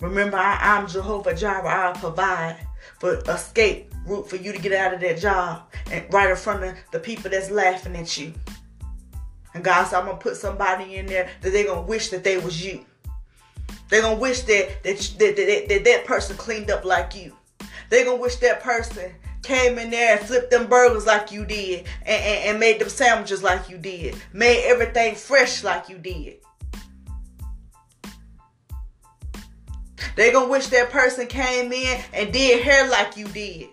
Remember, 0.00 0.36
I, 0.36 0.78
am 0.78 0.86
Jehovah 0.86 1.34
Jireh. 1.34 1.68
I'll 1.68 1.94
provide 1.94 2.56
for 3.00 3.16
escape 3.28 3.92
route 4.06 4.30
for 4.30 4.36
you 4.36 4.52
to 4.52 4.58
get 4.58 4.72
out 4.72 4.94
of 4.94 5.00
that 5.00 5.18
job 5.18 5.68
and 5.90 6.06
right 6.14 6.30
in 6.30 6.36
front 6.36 6.62
of 6.62 6.74
the 6.92 7.00
people 7.00 7.30
that's 7.30 7.50
laughing 7.50 7.96
at 7.96 8.16
you. 8.16 8.32
And 9.54 9.64
God 9.64 9.84
said, 9.84 9.98
I'm 9.98 10.06
gonna 10.06 10.18
put 10.18 10.36
somebody 10.36 10.96
in 10.96 11.06
there 11.06 11.28
that 11.40 11.52
they're 11.52 11.66
gonna 11.66 11.82
wish 11.82 12.10
that 12.10 12.22
they 12.22 12.38
was 12.38 12.64
you. 12.64 12.84
They're 13.88 14.02
gonna 14.02 14.18
wish 14.18 14.42
that 14.42 14.82
that, 14.82 14.98
that, 15.18 15.36
that, 15.36 15.68
that, 15.68 15.84
that 15.84 16.04
person 16.04 16.36
cleaned 16.36 16.70
up 16.70 16.84
like 16.84 17.14
you. 17.14 17.34
They're 17.90 18.04
gonna 18.04 18.20
wish 18.20 18.36
that 18.36 18.62
person 18.62 19.12
came 19.42 19.78
in 19.78 19.90
there 19.90 20.18
and 20.18 20.26
flipped 20.26 20.50
them 20.50 20.66
burgers 20.66 21.06
like 21.06 21.32
you 21.32 21.44
did 21.44 21.86
and, 22.02 22.22
and, 22.22 22.44
and 22.50 22.60
made 22.60 22.80
them 22.80 22.88
sandwiches 22.88 23.42
like 23.42 23.70
you 23.70 23.78
did. 23.78 24.16
Made 24.32 24.64
everything 24.64 25.14
fresh 25.14 25.64
like 25.64 25.88
you 25.88 25.96
did. 25.96 26.36
They're 30.16 30.32
gonna 30.32 30.48
wish 30.48 30.66
that 30.66 30.90
person 30.90 31.26
came 31.26 31.72
in 31.72 32.00
and 32.12 32.32
did 32.32 32.62
hair 32.62 32.88
like 32.88 33.16
you 33.16 33.26
did. 33.28 33.68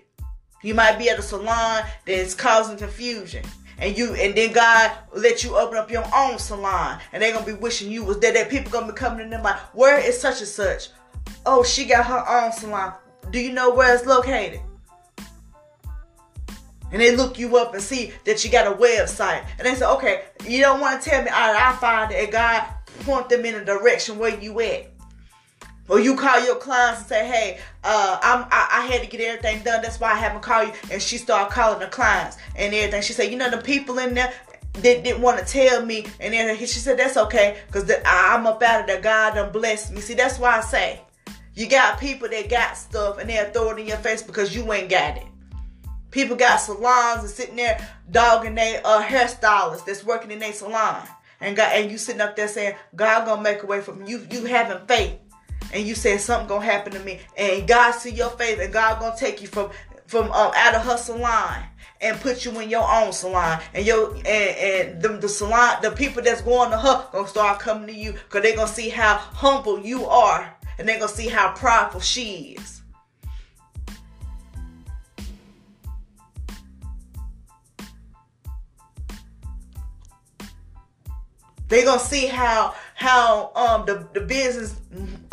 You 0.62 0.74
might 0.74 0.98
be 0.98 1.10
at 1.10 1.20
a 1.20 1.22
salon 1.22 1.84
that's 2.06 2.34
causing 2.34 2.78
confusion. 2.78 3.44
And 3.78 3.98
you 3.98 4.14
and 4.16 4.36
then 4.36 4.54
God 4.54 4.92
let 5.14 5.44
you 5.44 5.58
open 5.58 5.78
up 5.78 5.92
your 5.92 6.06
own 6.16 6.38
salon. 6.40 7.00
And 7.12 7.22
they 7.22 7.32
gonna 7.32 7.46
be 7.46 7.54
wishing 7.54 7.92
you 7.92 8.04
was 8.04 8.20
there. 8.20 8.34
That 8.34 8.50
people 8.50 8.72
gonna 8.72 8.88
be 8.88 8.94
coming 8.94 9.22
in 9.22 9.30
there 9.30 9.42
like, 9.42 9.58
where 9.76 10.00
is 10.00 10.20
such 10.20 10.40
and 10.40 10.48
such? 10.48 10.90
Oh, 11.46 11.64
she 11.64 11.86
got 11.86 12.06
her 12.06 12.28
own 12.28 12.52
salon. 12.52 12.94
Do 13.32 13.40
you 13.40 13.52
know 13.52 13.74
where 13.74 13.94
it's 13.94 14.06
located? 14.06 14.62
And 16.92 17.02
they 17.02 17.16
look 17.16 17.38
you 17.38 17.58
up 17.58 17.74
and 17.74 17.84
see 17.84 18.14
that 18.26 18.46
you 18.46 18.52
got 18.52 18.72
a 18.72 18.76
website. 18.76 19.46
And 19.58 19.68
they 19.68 19.76
say, 19.76 19.86
okay, 19.86 20.26
you 20.48 20.62
don't 20.62 20.80
want 20.80 21.02
to 21.02 21.10
tell 21.10 21.22
me, 21.22 21.30
all 21.30 21.52
right, 21.52 21.62
I 21.62 21.76
find 21.76 22.12
it. 22.12 22.24
And 22.24 22.32
God 22.32 22.64
point 23.02 23.28
them 23.28 23.44
in 23.44 23.56
a 23.56 23.66
direction 23.66 24.18
where 24.18 24.40
you 24.40 24.60
at. 24.62 24.95
Or 25.88 26.00
you 26.00 26.16
call 26.16 26.44
your 26.44 26.56
clients 26.56 27.02
and 27.02 27.10
say, 27.10 27.28
"Hey, 27.28 27.60
uh, 27.84 28.20
I'm 28.22 28.46
I, 28.52 28.82
I, 28.82 28.86
had 28.88 29.02
to 29.02 29.08
get 29.08 29.22
everything 29.22 29.64
done. 29.64 29.84
That's 29.84 30.00
why 30.00 30.12
I 30.12 30.16
haven't 30.16 30.42
called 30.42 30.70
you." 30.70 30.74
And 30.92 31.02
she 31.02 31.18
started 31.18 31.54
calling 31.54 31.80
the 31.80 31.88
clients 31.88 32.38
and 32.56 32.74
everything. 32.74 33.04
She 33.04 33.14
said, 33.14 33.32
"You 33.32 33.38
know, 33.38 33.52
the 33.52 33.58
people 33.58 34.00
in 34.00 34.16
there 34.16 34.34
that 34.74 35.04
didn't 35.04 35.22
want 35.22 35.38
to 35.40 35.46
tell 35.46 35.86
me." 35.86 36.08
And 36.20 36.34
then 36.34 36.58
she 36.58 36.66
said, 36.66 36.98
"That's 36.98 37.18
okay, 37.18 37.58
cause 37.72 37.90
I'm 38.04 38.48
up 38.48 38.64
out 38.64 38.82
of 38.82 38.88
there. 38.88 39.00
God 39.00 39.36
done 39.36 39.52
blessed 39.52 39.94
me." 39.94 40.02
See, 40.02 40.16
that's 40.16 40.40
why 40.40 40.58
I 40.58 40.62
say, 40.62 41.02
you 41.56 41.70
got 41.70 42.00
people 42.00 42.28
that 42.30 42.50
got 42.50 42.76
stuff 42.76 43.18
and 43.18 43.30
they'll 43.30 43.50
throw 43.52 43.70
it 43.72 43.80
in 43.80 43.88
your 43.88 43.98
face 43.98 44.22
because 44.22 44.54
you 44.54 44.72
ain't 44.74 44.90
got 44.90 45.18
it. 45.18 45.24
People 46.12 46.36
got 46.36 46.58
salons 46.58 47.24
and 47.24 47.30
sitting 47.30 47.56
there 47.56 47.80
dogging 48.12 48.56
their 48.56 48.82
uh, 48.84 49.02
hairstylists 49.02 49.86
that's 49.86 50.04
working 50.04 50.32
in 50.32 50.40
their 50.40 50.52
salon. 50.52 51.08
And 51.40 51.56
God, 51.56 51.72
and 51.74 51.92
you 51.92 51.98
sitting 51.98 52.22
up 52.22 52.36
there 52.36 52.48
saying, 52.48 52.76
God 52.96 53.26
gonna 53.26 53.42
make 53.42 53.64
a 53.64 53.66
way 53.66 53.82
from 53.82 54.06
you. 54.06 54.26
You 54.30 54.46
having 54.46 54.86
faith 54.88 55.18
and 55.74 55.86
you 55.86 55.96
said 55.96 56.22
something 56.22 56.48
gonna 56.48 56.66
happen 56.66 56.94
to 56.94 57.00
me, 57.00 57.20
and 57.38 57.68
God 57.68 57.92
see 57.92 58.12
your 58.12 58.30
faith, 58.32 58.60
and 58.60 58.72
God 58.72 59.00
gonna 59.00 59.16
take 59.18 59.42
you 59.42 59.48
from 59.48 59.70
from 60.08 60.26
um, 60.32 60.52
out 60.56 60.76
of 60.76 60.84
her 60.84 60.98
salon 60.98 61.64
and 62.02 62.20
put 62.20 62.46
you 62.46 62.60
in 62.60 62.70
your 62.70 62.88
own 62.90 63.12
salon, 63.12 63.60
and 63.74 63.86
your 63.86 64.16
and, 64.16 64.28
and 64.28 65.02
the, 65.02 65.10
the 65.10 65.30
salon, 65.30 65.78
the 65.82 65.92
people 65.92 66.22
that's 66.22 66.42
going 66.42 66.70
to 66.72 66.78
her 66.78 67.08
gonna 67.12 67.28
start 67.28 67.60
coming 67.60 67.88
to 67.88 67.94
you, 67.94 68.14
cause 68.30 68.42
they 68.42 68.56
gonna 68.56 68.68
see 68.68 68.90
how 68.90 69.16
humble 69.16 69.80
you 69.80 70.06
are, 70.06 70.56
and 70.78 70.88
they 70.88 71.00
gonna 71.00 71.08
see 71.08 71.28
how 71.28 71.54
prideful 71.54 72.02
she 72.02 72.58
is. 72.60 72.82
They 81.68 81.84
gonna 81.84 82.00
see 82.00 82.28
how 82.28 82.76
how 82.94 83.52
um 83.56 83.86
the, 83.86 84.08
the 84.14 84.22
business 84.22 84.76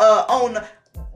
uh 0.03 0.25
owner 0.29 0.67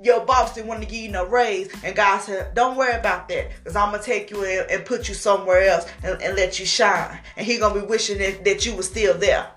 your 0.02 0.24
boss 0.24 0.54
didn't 0.54 0.68
want 0.68 0.80
to 0.80 0.86
give 0.86 1.00
you 1.00 1.10
no 1.10 1.26
raise 1.26 1.68
and 1.82 1.96
God 1.96 2.18
said 2.18 2.54
don't 2.54 2.76
worry 2.76 2.94
about 2.94 3.28
that 3.28 3.50
because 3.58 3.74
I'm 3.74 3.90
gonna 3.90 4.02
take 4.02 4.30
you 4.30 4.44
in 4.44 4.64
and 4.70 4.84
put 4.84 5.08
you 5.08 5.14
somewhere 5.14 5.62
else 5.62 5.90
and, 6.04 6.20
and 6.22 6.36
let 6.36 6.60
you 6.60 6.66
shine 6.66 7.18
and 7.36 7.44
he 7.44 7.58
gonna 7.58 7.80
be 7.80 7.86
wishing 7.86 8.18
that, 8.18 8.44
that 8.44 8.64
you 8.64 8.76
were 8.76 8.84
still 8.84 9.14
there 9.18 9.48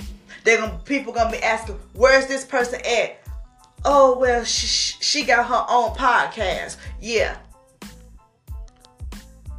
they're 0.44 0.58
gonna 0.58 0.80
people 0.84 1.14
gonna 1.14 1.32
be 1.32 1.44
asking 1.44 1.76
where's 1.94 2.26
this 2.26 2.44
person 2.44 2.82
at 2.86 3.22
oh 3.86 4.18
well 4.18 4.44
she, 4.44 4.98
she 5.00 5.24
got 5.24 5.46
her 5.46 5.66
own 5.70 5.92
podcast 5.96 6.78
yeah 7.00 7.38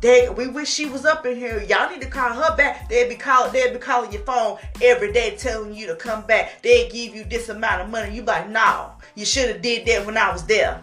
they, 0.00 0.30
we 0.30 0.48
wish 0.48 0.70
she 0.70 0.87
was 0.87 1.04
up 1.04 1.26
in 1.26 1.37
here. 1.37 1.62
Y'all 1.62 1.90
need 1.90 2.00
to 2.00 2.09
call 2.09 2.33
her 2.33 2.56
back. 2.56 2.88
They'd 2.88 3.11
be 3.11 3.16
calling. 3.16 3.52
They'd 3.52 3.74
be 3.74 3.78
calling 3.78 4.11
your 4.11 4.22
phone 4.22 4.59
every 4.80 5.12
day, 5.12 5.37
telling 5.37 5.74
you 5.74 5.87
to 5.88 5.94
come 5.94 6.22
back. 6.26 6.62
They'd 6.62 6.90
give 6.90 7.14
you 7.14 7.24
this 7.24 7.50
amount 7.50 7.83
of 7.83 7.90
money. 7.90 8.14
You 8.14 8.22
like, 8.22 8.48
no, 8.48 8.92
you 9.14 9.24
should 9.24 9.48
have 9.48 9.62
did 9.62 9.86
that 9.86 10.06
when 10.06 10.16
I 10.16 10.32
was 10.32 10.44
there. 10.44 10.82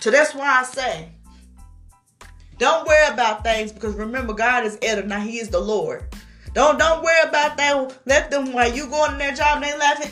So 0.00 0.10
that's 0.10 0.34
why 0.34 0.60
I 0.60 0.64
say, 0.64 1.08
don't 2.58 2.86
worry 2.86 3.06
about 3.12 3.44
things 3.44 3.72
because 3.72 3.94
remember, 3.94 4.32
God 4.32 4.64
is 4.64 4.78
Now 5.06 5.20
He 5.20 5.38
is 5.38 5.48
the 5.48 5.60
Lord. 5.60 6.04
Don't 6.54 6.78
don't 6.78 7.02
worry 7.02 7.28
about 7.28 7.56
that. 7.56 7.98
Let 8.04 8.30
them 8.30 8.52
while 8.52 8.72
you 8.72 8.88
going 8.88 9.12
in 9.12 9.18
their 9.18 9.34
job, 9.34 9.62
they 9.62 9.76
laughing. 9.76 10.10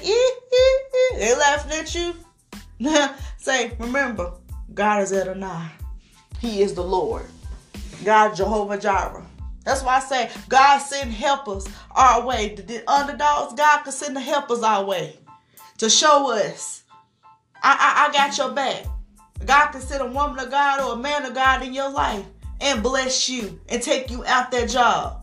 They 1.16 1.36
laughing 1.36 1.72
at 1.72 1.94
you. 1.94 2.14
say, 3.38 3.76
remember, 3.78 4.32
God 4.72 5.02
is 5.02 5.12
Adonai. 5.12 5.70
He 6.40 6.62
is 6.62 6.74
the 6.74 6.82
Lord. 6.82 7.26
God 8.04 8.34
Jehovah 8.34 8.78
Jireh. 8.78 9.26
That's 9.64 9.82
why 9.82 9.96
I 9.96 10.00
say 10.00 10.30
God 10.48 10.78
send 10.78 11.12
helpers 11.12 11.68
our 11.90 12.26
way. 12.26 12.54
The 12.54 12.88
underdogs, 12.90 13.54
God 13.54 13.82
can 13.82 13.92
send 13.92 14.16
the 14.16 14.20
helpers 14.20 14.62
our 14.62 14.84
way 14.84 15.16
to 15.78 15.90
show 15.90 16.32
us. 16.32 16.84
I, 17.62 17.76
I, 17.78 18.08
I 18.08 18.12
got 18.12 18.38
your 18.38 18.52
back. 18.52 18.86
God 19.44 19.68
can 19.68 19.80
send 19.80 20.02
a 20.02 20.06
woman 20.06 20.38
of 20.38 20.50
God 20.50 20.80
or 20.80 20.94
a 20.94 20.96
man 20.96 21.24
of 21.24 21.34
God 21.34 21.62
in 21.62 21.74
your 21.74 21.90
life 21.90 22.24
and 22.60 22.82
bless 22.82 23.28
you 23.28 23.60
and 23.68 23.82
take 23.82 24.10
you 24.10 24.24
out 24.26 24.50
that 24.50 24.68
job 24.68 25.19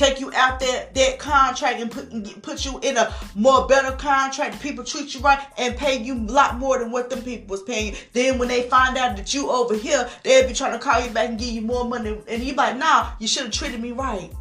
take 0.00 0.18
you 0.18 0.32
out 0.34 0.58
there 0.58 0.88
that 0.94 1.18
contract 1.18 1.78
and 1.78 1.90
put 1.90 2.42
put 2.42 2.64
you 2.64 2.80
in 2.82 2.96
a 2.96 3.14
more 3.34 3.66
better 3.68 3.94
contract. 3.96 4.60
People 4.62 4.82
treat 4.82 5.14
you 5.14 5.20
right 5.20 5.38
and 5.58 5.76
pay 5.76 6.02
you 6.02 6.14
a 6.14 6.32
lot 6.32 6.56
more 6.56 6.78
than 6.78 6.90
what 6.90 7.10
them 7.10 7.22
people 7.22 7.48
was 7.48 7.62
paying. 7.62 7.92
You. 7.92 7.98
Then 8.14 8.38
when 8.38 8.48
they 8.48 8.62
find 8.62 8.96
out 8.96 9.16
that 9.16 9.34
you 9.34 9.50
over 9.50 9.76
here, 9.76 10.08
they'll 10.24 10.48
be 10.48 10.54
trying 10.54 10.72
to 10.72 10.78
call 10.78 11.00
you 11.04 11.10
back 11.10 11.28
and 11.28 11.38
give 11.38 11.50
you 11.50 11.60
more 11.60 11.84
money. 11.84 12.18
And 12.26 12.42
you 12.42 12.54
like, 12.54 12.78
nah, 12.78 13.10
you 13.18 13.28
should 13.28 13.44
have 13.44 13.52
treated 13.52 13.80
me 13.80 13.92
right. 13.92 14.32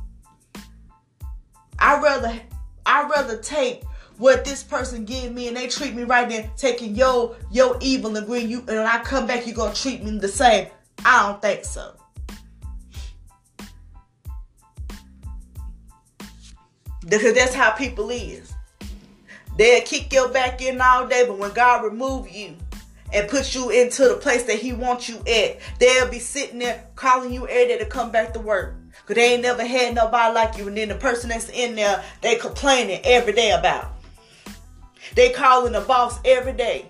I 1.78 2.00
rather 2.00 2.40
I 2.86 3.08
rather 3.10 3.38
take 3.38 3.84
what 4.18 4.46
this 4.46 4.64
person 4.64 5.04
give 5.04 5.34
me 5.34 5.50
and 5.50 5.58
they 5.58 5.68
treat 5.68 5.94
me 5.94 6.04
right 6.04 6.30
than 6.30 6.50
taking 6.56 6.96
your 6.96 7.36
your 7.52 7.78
evil 7.82 8.16
and 8.16 8.26
bring 8.26 8.50
you 8.50 8.60
and 8.60 8.68
when 8.68 8.86
I 8.86 9.04
come 9.04 9.28
back 9.28 9.46
you 9.46 9.54
gonna 9.54 9.76
treat 9.76 10.04
me 10.04 10.18
the 10.20 10.30
same. 10.30 10.68
I 11.04 11.28
don't 11.28 11.42
think 11.42 11.66
so. 11.66 11.99
Because 17.10 17.34
that's 17.34 17.54
how 17.54 17.72
people 17.72 18.10
is. 18.10 18.54
They'll 19.58 19.82
kick 19.82 20.14
your 20.14 20.30
back 20.30 20.62
in 20.62 20.80
all 20.80 21.08
day, 21.08 21.26
but 21.28 21.38
when 21.38 21.52
God 21.52 21.84
remove 21.84 22.30
you 22.30 22.56
and 23.14 23.28
put 23.28 23.54
you 23.54 23.72
into 23.72 24.08
the 24.08 24.16
place 24.16 24.44
that 24.44 24.58
He 24.58 24.72
wants 24.72 25.10
you 25.10 25.18
at, 25.28 25.60
they'll 25.80 26.10
be 26.10 26.20
sitting 26.20 26.60
there 26.60 26.86
calling 26.96 27.34
you 27.34 27.48
every 27.48 27.68
day 27.68 27.78
to 27.80 27.86
come 27.86 28.12
back 28.12 28.34
to 28.34 28.40
work. 28.40 28.76
Cause 29.06 29.16
they 29.16 29.34
ain't 29.34 29.42
never 29.42 29.66
had 29.66 29.96
nobody 29.96 30.34
like 30.34 30.58
you. 30.58 30.68
And 30.68 30.78
then 30.78 30.90
the 30.90 30.96
person 30.96 31.30
that's 31.30 31.50
in 31.50 31.76
there, 31.76 32.04
they 32.22 32.36
complaining 32.36 33.02
every 33.04 33.34
day 33.34 33.52
about. 33.52 33.94
They 35.16 35.32
calling 35.32 35.74
the 35.74 35.82
boss 35.82 36.20
every 36.24 36.54
day. 36.54 36.86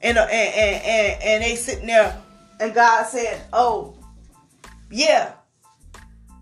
And, 0.00 0.16
uh, 0.16 0.22
and, 0.22 0.54
and, 0.54 0.84
and, 0.84 1.22
and 1.22 1.44
they 1.44 1.56
sitting 1.56 1.86
there 1.86 2.18
and 2.60 2.74
God 2.74 3.04
said, 3.06 3.42
oh, 3.52 3.94
yeah. 4.90 5.32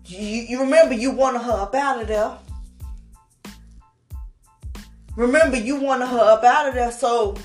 You, 0.05 0.19
you 0.19 0.59
remember 0.61 0.93
you 0.93 1.11
wanted 1.11 1.41
her 1.41 1.51
up 1.51 1.75
out 1.75 2.01
of 2.01 2.07
there. 2.07 2.37
Remember, 5.15 5.57
you 5.57 5.75
wanted 5.75 6.07
her 6.07 6.19
up 6.19 6.43
out 6.43 6.67
of 6.67 6.73
there, 6.73 6.91
so 6.91 7.35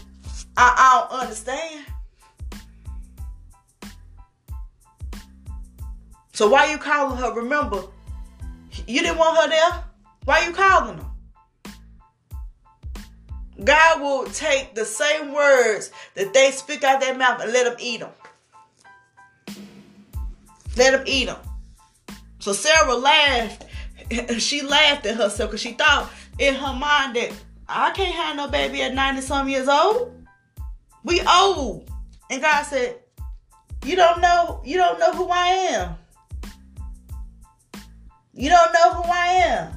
I, 0.57 0.75
I 0.77 1.09
don't 1.11 1.21
understand. 1.21 1.85
So 6.33 6.49
why 6.49 6.71
you 6.71 6.79
calling 6.79 7.19
her? 7.19 7.33
Remember, 7.35 7.83
you 8.87 9.01
didn't 9.01 9.19
want 9.19 9.39
her 9.39 9.49
there. 9.49 9.85
Why 10.25 10.47
you 10.47 10.53
calling 10.53 10.99
her? 10.99 11.05
God 13.65 14.01
will 14.01 14.25
take 14.27 14.75
the 14.75 14.85
same 14.85 15.35
words 15.35 15.91
that 16.15 16.33
they 16.33 16.53
speak 16.53 16.85
out 16.85 17.01
their 17.01 17.17
mouth 17.17 17.43
and 17.43 17.53
let 17.53 17.65
them 17.65 17.77
eat 17.81 18.01
them. 18.01 18.11
Let 20.77 20.93
them 20.93 21.03
eat 21.07 21.27
them. 21.27 21.41
So 22.39 22.53
Sarah 22.53 22.95
laughed. 22.95 23.65
She 24.39 24.63
laughed 24.63 25.05
at 25.05 25.17
herself 25.17 25.51
because 25.51 25.61
she 25.61 25.73
thought 25.73 26.11
in 26.39 26.55
her 26.55 26.73
mind 26.73 27.17
that 27.17 27.31
I 27.69 27.91
can't 27.91 28.15
have 28.15 28.37
no 28.37 28.49
baby 28.49 28.83
at 28.83 28.95
90 28.95 29.21
some 29.21 29.49
years 29.49 29.69
old. 29.69 30.15
We 31.05 31.21
old. 31.23 31.91
And 32.31 32.41
God 32.41 32.63
said, 32.63 32.97
You 33.85 33.97
don't 33.97 34.21
know, 34.21 34.63
you 34.65 34.77
don't 34.77 34.99
know 34.99 35.13
who 35.13 35.29
I 35.29 35.47
am. 35.49 35.97
You 38.35 38.51
don't 38.51 38.73
know 38.73 38.93
who 38.95 39.11
I 39.11 39.27
am. 39.27 39.73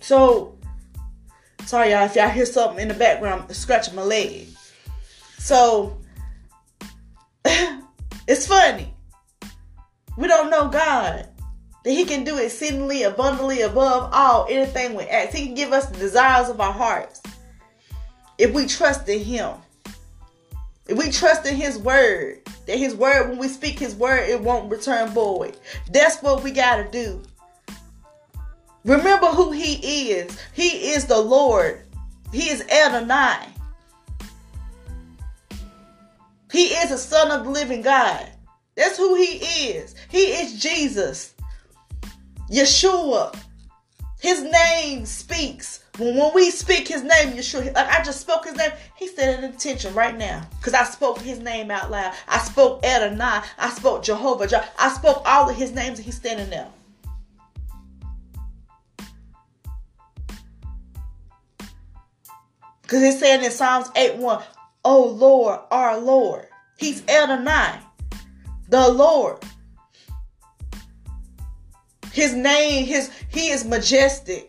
So, 0.00 0.58
sorry 1.66 1.92
y'all, 1.92 2.04
if 2.04 2.16
y'all 2.16 2.28
hear 2.28 2.46
something 2.46 2.80
in 2.80 2.88
the 2.88 2.94
background, 2.94 3.54
scratching 3.54 3.94
my 3.94 4.02
leg. 4.02 4.48
So, 5.38 5.98
it's 7.44 8.46
funny. 8.46 8.94
We 10.16 10.28
don't 10.28 10.50
know 10.50 10.68
God. 10.68 11.28
That 11.84 11.92
He 11.92 12.04
can 12.04 12.24
do 12.24 12.38
exceedingly 12.38 13.04
abundantly 13.04 13.62
above 13.62 14.10
all 14.12 14.46
anything 14.50 14.94
we 14.94 15.04
ask. 15.04 15.34
He 15.34 15.46
can 15.46 15.54
give 15.54 15.72
us 15.72 15.86
the 15.86 15.98
desires 15.98 16.48
of 16.48 16.60
our 16.60 16.72
hearts. 16.72 17.22
If 18.38 18.52
we 18.52 18.66
trust 18.66 19.08
in 19.08 19.20
Him. 19.20 19.52
If 20.86 20.98
we 20.98 21.10
trust 21.10 21.46
in 21.46 21.56
His 21.56 21.78
word. 21.78 22.40
That 22.66 22.78
His 22.78 22.94
word, 22.94 23.30
when 23.30 23.38
we 23.38 23.48
speak 23.48 23.78
His 23.78 23.94
word, 23.94 24.28
it 24.28 24.40
won't 24.40 24.70
return 24.70 25.08
void. 25.10 25.56
That's 25.90 26.22
what 26.22 26.42
we 26.42 26.50
got 26.50 26.76
to 26.76 26.90
do. 26.90 27.22
Remember 28.84 29.26
who 29.26 29.52
He 29.52 30.10
is. 30.10 30.38
He 30.52 30.92
is 30.92 31.06
the 31.06 31.18
Lord. 31.18 31.82
He 32.32 32.48
is 32.50 32.62
Adonai. 32.68 33.46
He 36.50 36.66
is 36.66 36.90
the 36.90 36.98
Son 36.98 37.30
of 37.30 37.44
the 37.44 37.50
living 37.50 37.82
God. 37.82 38.28
That's 38.76 38.96
who 38.96 39.14
He 39.14 39.38
is. 39.68 39.94
He 40.08 40.18
is 40.18 40.60
Jesus. 40.60 41.34
Yeshua. 42.50 43.36
His 44.20 44.42
name 44.42 45.06
speaks. 45.06 45.82
When, 45.98 46.16
when 46.16 46.34
we 46.34 46.50
speak 46.50 46.88
his 46.88 47.02
name, 47.02 47.32
Yeshua, 47.32 47.74
like 47.74 47.88
I 47.88 48.02
just 48.02 48.20
spoke 48.20 48.44
his 48.44 48.54
name, 48.54 48.70
he 48.96 49.08
said 49.08 49.38
an 49.38 49.44
intention 49.44 49.94
right 49.94 50.16
now. 50.16 50.46
Because 50.58 50.74
I 50.74 50.84
spoke 50.84 51.18
his 51.20 51.38
name 51.38 51.70
out 51.70 51.90
loud. 51.90 52.12
I 52.28 52.38
spoke 52.38 52.84
Adonai. 52.84 53.42
I 53.58 53.70
spoke 53.70 54.02
Jehovah. 54.02 54.48
I 54.78 54.92
spoke 54.92 55.22
all 55.24 55.48
of 55.48 55.56
his 55.56 55.72
names 55.72 55.98
and 55.98 56.04
he's 56.04 56.16
standing 56.16 56.50
there. 56.50 56.68
Because 62.82 63.02
he's 63.02 63.20
saying 63.20 63.44
in 63.44 63.50
Psalms 63.50 63.88
8 63.96 64.16
1, 64.16 64.42
Oh 64.84 65.04
Lord, 65.06 65.60
our 65.70 65.98
Lord. 65.98 66.46
He's 66.76 67.06
Adonai, 67.08 67.78
the 68.70 68.88
Lord. 68.88 69.44
His 72.12 72.34
name, 72.34 72.86
his 72.86 73.10
he 73.28 73.50
is 73.50 73.64
majestic. 73.64 74.46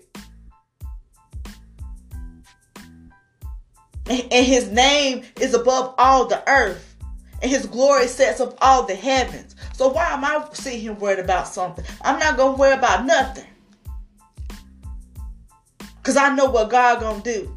And 4.07 4.45
his 4.45 4.69
name 4.71 5.23
is 5.39 5.53
above 5.53 5.95
all 5.97 6.25
the 6.25 6.47
earth. 6.49 6.95
And 7.41 7.49
his 7.49 7.65
glory 7.65 8.07
sets 8.07 8.39
up 8.39 8.55
all 8.62 8.84
the 8.84 8.95
heavens. 8.95 9.55
So 9.73 9.89
why 9.89 10.12
am 10.12 10.23
I 10.23 10.47
sitting 10.53 10.81
here 10.81 10.93
worried 10.93 11.19
about 11.19 11.47
something? 11.47 11.86
I'm 12.01 12.19
not 12.19 12.38
gonna 12.38 12.57
worry 12.57 12.73
about 12.73 13.05
nothing. 13.05 13.45
Cause 16.03 16.17
I 16.17 16.34
know 16.36 16.45
what 16.49 16.69
God 16.69 16.99
gonna 16.99 17.23
do. 17.23 17.55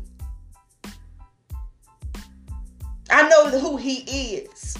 I 3.11 3.29
know 3.29 3.59
who 3.59 3.77
he 3.77 4.35
is. 4.37 4.77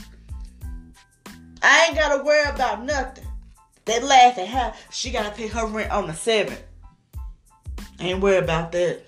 I 1.67 1.87
ain't 1.87 1.97
gotta 1.97 2.23
worry 2.23 2.47
about 2.47 2.85
nothing. 2.85 3.25
They 3.87 3.99
laugh 3.99 4.37
at 4.37 4.49
her. 4.49 4.75
She 4.91 5.11
gotta 5.11 5.31
pay 5.31 5.47
her 5.47 5.67
rent 5.67 5.91
on 5.91 6.07
the 6.07 6.13
seventh. 6.13 6.63
Ain't 7.99 8.21
worry 8.21 8.37
about 8.37 8.71
that. 8.73 9.01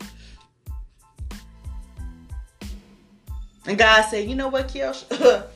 And 3.67 3.77
God 3.77 4.03
said, 4.03 4.27
you 4.27 4.37
know 4.37 4.49
what, 4.49 4.69
Kiosha? 4.69 5.49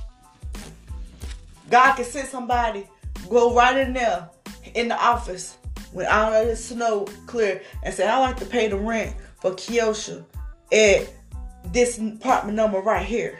God 1.70 1.94
can 1.94 2.04
send 2.04 2.28
somebody, 2.28 2.88
go 3.30 3.54
right 3.54 3.76
in 3.76 3.92
there 3.92 4.28
in 4.74 4.88
the 4.88 5.00
office 5.00 5.58
when 5.92 6.06
all 6.06 6.32
of 6.32 6.48
the 6.48 6.56
snow 6.56 7.06
clear 7.26 7.62
and 7.84 7.94
say, 7.94 8.08
I 8.08 8.18
like 8.18 8.36
to 8.38 8.46
pay 8.46 8.66
the 8.66 8.76
rent 8.76 9.14
for 9.40 9.52
Kiosha 9.52 10.24
at 10.72 11.08
this 11.72 11.98
apartment 11.98 12.56
number 12.56 12.80
right 12.80 13.06
here. 13.06 13.38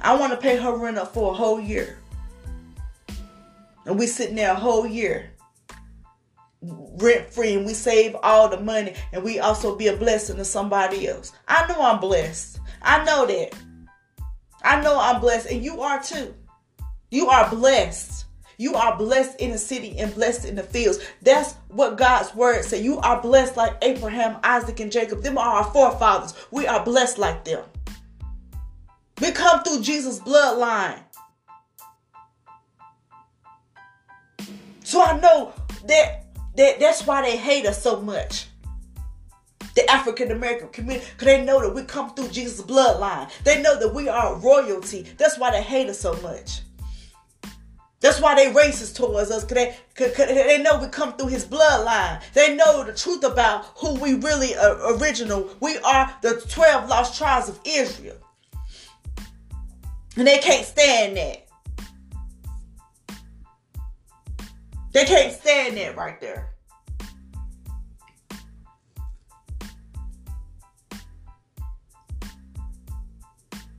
I 0.00 0.14
want 0.14 0.32
to 0.32 0.38
pay 0.38 0.56
her 0.56 0.74
rent 0.76 0.96
up 0.96 1.12
for 1.12 1.32
a 1.32 1.34
whole 1.34 1.60
year. 1.60 1.98
And 3.86 3.98
we 3.98 4.06
sitting 4.06 4.36
there 4.36 4.52
a 4.52 4.56
whole 4.56 4.86
year 4.86 5.30
rent 6.62 7.32
free 7.32 7.54
and 7.54 7.66
we 7.66 7.74
save 7.74 8.16
all 8.22 8.48
the 8.48 8.60
money 8.60 8.94
and 9.12 9.22
we 9.22 9.38
also 9.38 9.76
be 9.76 9.88
a 9.88 9.96
blessing 9.96 10.36
to 10.36 10.44
somebody 10.44 11.06
else. 11.08 11.32
I 11.46 11.66
know 11.68 11.80
I'm 11.80 12.00
blessed. 12.00 12.60
I 12.82 13.04
know 13.04 13.26
that. 13.26 13.54
I 14.62 14.80
know 14.80 14.98
I'm 14.98 15.20
blessed 15.20 15.48
and 15.50 15.62
you 15.62 15.80
are 15.82 16.02
too. 16.02 16.34
You 17.10 17.28
are 17.28 17.48
blessed. 17.48 18.24
You 18.58 18.74
are 18.74 18.96
blessed 18.96 19.38
in 19.38 19.50
the 19.50 19.58
city 19.58 19.98
and 19.98 20.14
blessed 20.14 20.46
in 20.46 20.54
the 20.54 20.62
fields. 20.62 20.98
That's 21.22 21.54
what 21.68 21.98
God's 21.98 22.34
word 22.34 22.64
say. 22.64 22.82
You 22.82 22.98
are 22.98 23.20
blessed 23.20 23.56
like 23.56 23.76
Abraham, 23.82 24.38
Isaac, 24.42 24.80
and 24.80 24.90
Jacob. 24.90 25.22
Them 25.22 25.36
are 25.36 25.62
our 25.62 25.64
forefathers. 25.64 26.34
We 26.50 26.66
are 26.66 26.82
blessed 26.82 27.18
like 27.18 27.44
them. 27.44 27.62
We 29.20 29.30
come 29.32 29.62
through 29.62 29.82
Jesus' 29.82 30.20
bloodline. 30.20 31.00
So 34.86 35.02
I 35.02 35.18
know 35.18 35.52
that, 35.86 36.26
that 36.54 36.78
that's 36.78 37.04
why 37.04 37.20
they 37.22 37.36
hate 37.36 37.66
us 37.66 37.82
so 37.82 38.00
much. 38.00 38.46
The 39.74 39.90
African 39.90 40.30
American 40.30 40.68
community, 40.68 41.04
because 41.10 41.26
they 41.26 41.44
know 41.44 41.60
that 41.60 41.74
we 41.74 41.82
come 41.82 42.14
through 42.14 42.28
Jesus' 42.28 42.62
bloodline. 42.62 43.28
They 43.42 43.60
know 43.60 43.76
that 43.80 43.92
we 43.92 44.08
are 44.08 44.36
royalty. 44.36 45.04
That's 45.18 45.40
why 45.40 45.50
they 45.50 45.60
hate 45.60 45.88
us 45.88 45.98
so 45.98 46.14
much. 46.22 46.60
That's 47.98 48.20
why 48.20 48.36
they 48.36 48.52
racist 48.52 48.94
towards 48.94 49.32
us, 49.32 49.42
because 49.42 49.56
they, 49.56 49.76
cause, 49.96 50.16
cause 50.16 50.28
they 50.28 50.62
know 50.62 50.78
we 50.78 50.86
come 50.86 51.16
through 51.16 51.30
his 51.30 51.44
bloodline. 51.44 52.22
They 52.32 52.54
know 52.54 52.84
the 52.84 52.92
truth 52.92 53.24
about 53.24 53.64
who 53.78 53.98
we 53.98 54.14
really 54.14 54.54
are 54.54 54.94
original. 54.94 55.50
We 55.58 55.78
are 55.78 56.16
the 56.22 56.40
12 56.48 56.88
lost 56.88 57.18
tribes 57.18 57.48
of 57.48 57.58
Israel. 57.64 58.18
And 60.16 60.28
they 60.28 60.38
can't 60.38 60.64
stand 60.64 61.16
that. 61.16 61.45
They 64.96 65.04
can't 65.04 65.30
stand 65.30 65.76
that 65.76 65.94
right 65.94 66.18
there. 66.22 66.54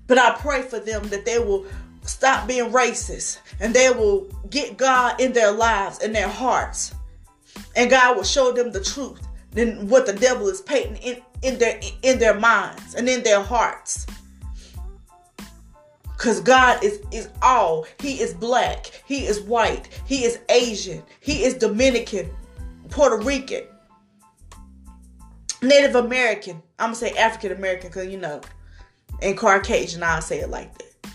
But 0.05 0.19
I 0.19 0.35
pray 0.35 0.61
for 0.61 0.79
them 0.79 1.07
that 1.07 1.25
they 1.25 1.39
will 1.39 1.65
stop 2.03 2.47
being 2.47 2.71
racist 2.71 3.39
and 3.59 3.73
they 3.73 3.89
will 3.89 4.27
get 4.51 4.77
God 4.77 5.19
in 5.19 5.33
their 5.33 5.51
lives, 5.51 6.03
in 6.03 6.13
their 6.13 6.27
hearts. 6.27 6.93
And 7.75 7.89
God 7.89 8.15
will 8.15 8.23
show 8.23 8.51
them 8.51 8.71
the 8.71 8.83
truth 8.83 9.19
than 9.53 9.87
what 9.87 10.05
the 10.05 10.13
devil 10.13 10.47
is 10.49 10.61
painting 10.61 10.97
in, 10.97 11.23
in 11.41 11.57
their 11.57 11.81
in 12.03 12.19
their 12.19 12.39
minds 12.39 12.93
and 12.93 13.09
in 13.09 13.23
their 13.23 13.41
hearts. 13.41 14.05
Because 16.17 16.41
God 16.41 16.83
is, 16.83 16.99
is 17.11 17.29
all. 17.43 17.85
He 17.99 18.19
is 18.21 18.33
black. 18.33 19.03
He 19.05 19.27
is 19.27 19.39
white. 19.41 19.87
He 20.05 20.23
is 20.23 20.39
Asian. 20.49 21.03
He 21.19 21.43
is 21.43 21.53
Dominican, 21.53 22.29
Puerto 22.89 23.23
Rican, 23.23 23.63
Native 25.61 25.95
American. 25.95 26.63
I'm 26.79 26.89
to 26.91 26.95
say 26.95 27.11
African 27.11 27.51
American 27.51 27.89
because, 27.89 28.07
you 28.07 28.17
know, 28.17 28.41
and 29.21 29.37
Caucasian, 29.37 30.01
I'll 30.01 30.21
say 30.21 30.39
it 30.39 30.49
like 30.49 30.75
that. 30.79 31.11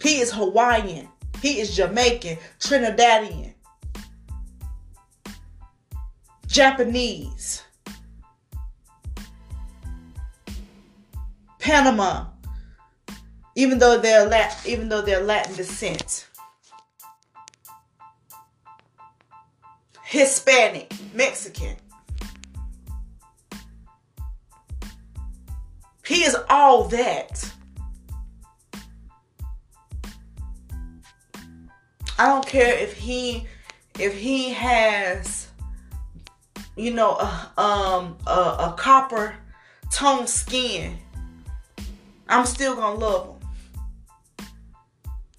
He 0.00 0.20
is 0.20 0.32
Hawaiian. 0.32 1.08
He 1.42 1.60
is 1.60 1.76
Jamaican, 1.76 2.38
Trinidadian, 2.58 3.52
Japanese, 6.46 7.62
Panama, 11.58 12.26
even 13.56 13.78
though 13.78 13.98
they're 13.98 14.28
Latin, 14.28 14.70
even 14.70 14.88
though 14.88 15.00
they're 15.00 15.22
Latin 15.24 15.56
descent. 15.56 16.28
Hispanic, 20.04 20.92
Mexican. 21.14 21.74
He 26.06 26.22
is 26.22 26.36
all 26.48 26.84
that. 26.84 27.52
I 32.18 32.26
don't 32.26 32.46
care 32.46 32.74
if 32.78 32.96
he 32.96 33.46
if 33.98 34.16
he 34.16 34.50
has 34.50 35.48
you 36.76 36.92
know 36.92 37.16
a, 37.16 37.60
um 37.60 38.16
a, 38.26 38.30
a 38.30 38.74
copper 38.78 39.34
tone 39.90 40.26
skin. 40.26 40.98
I'm 42.28 42.46
still 42.46 42.76
gonna 42.76 42.98
love 42.98 43.26
him. 43.28 43.35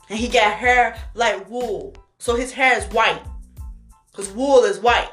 And 0.09 0.17
he 0.17 0.27
got 0.27 0.53
hair 0.53 0.97
like 1.13 1.49
wool. 1.49 1.95
So 2.17 2.35
his 2.35 2.51
hair 2.51 2.77
is 2.77 2.85
white. 2.85 3.21
Because 4.11 4.31
wool 4.31 4.63
is 4.63 4.79
white. 4.79 5.09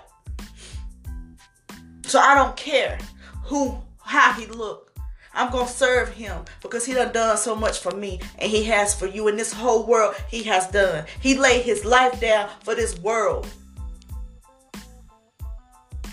So 2.05 2.21
I 2.21 2.35
don't 2.35 2.57
care 2.57 2.99
who 3.45 3.77
how 4.01 4.33
he 4.33 4.47
look. 4.47 4.93
I'm 5.33 5.51
gonna 5.51 5.69
serve 5.69 6.11
him 6.11 6.45
because 6.63 6.87
he 6.87 6.95
done 6.95 7.13
done 7.13 7.37
so 7.37 7.57
much 7.57 7.81
for 7.81 7.91
me 7.91 8.21
and 8.39 8.51
he 8.51 8.63
has 8.65 8.95
for 8.95 9.07
you 9.07 9.27
in 9.27 9.37
this 9.37 9.53
whole 9.53 9.85
world 9.85 10.15
he 10.29 10.45
has 10.45 10.69
done. 10.69 11.07
He 11.21 11.37
laid 11.37 11.63
his 11.65 11.85
life 11.85 12.21
down 12.21 12.51
for 12.63 12.75
this 12.75 12.99
world. 13.01 13.49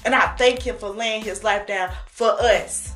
And 0.03 0.15
I 0.15 0.35
thank 0.35 0.63
him 0.63 0.77
for 0.77 0.89
laying 0.89 1.23
his 1.23 1.43
life 1.43 1.67
down 1.67 1.91
for 2.07 2.31
us. 2.31 2.95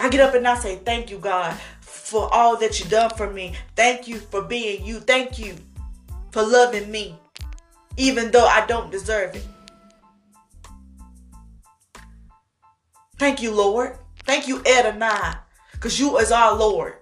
I 0.00 0.08
get 0.08 0.20
up 0.20 0.34
and 0.34 0.46
I 0.46 0.56
say, 0.56 0.76
Thank 0.76 1.10
you, 1.10 1.18
God, 1.18 1.56
for 1.80 2.32
all 2.32 2.56
that 2.58 2.78
you've 2.78 2.90
done 2.90 3.10
for 3.10 3.30
me. 3.30 3.54
Thank 3.74 4.06
you 4.06 4.18
for 4.18 4.42
being 4.42 4.84
you. 4.84 5.00
Thank 5.00 5.38
you 5.38 5.56
for 6.30 6.42
loving 6.42 6.90
me, 6.90 7.18
even 7.96 8.30
though 8.30 8.46
I 8.46 8.64
don't 8.66 8.92
deserve 8.92 9.34
it. 9.34 9.46
Thank 13.18 13.42
you, 13.42 13.52
Lord. 13.52 13.98
Thank 14.24 14.46
you, 14.46 14.62
Adonai, 14.64 15.34
because 15.72 15.98
you 15.98 16.18
is 16.18 16.30
our 16.30 16.54
Lord. 16.54 16.94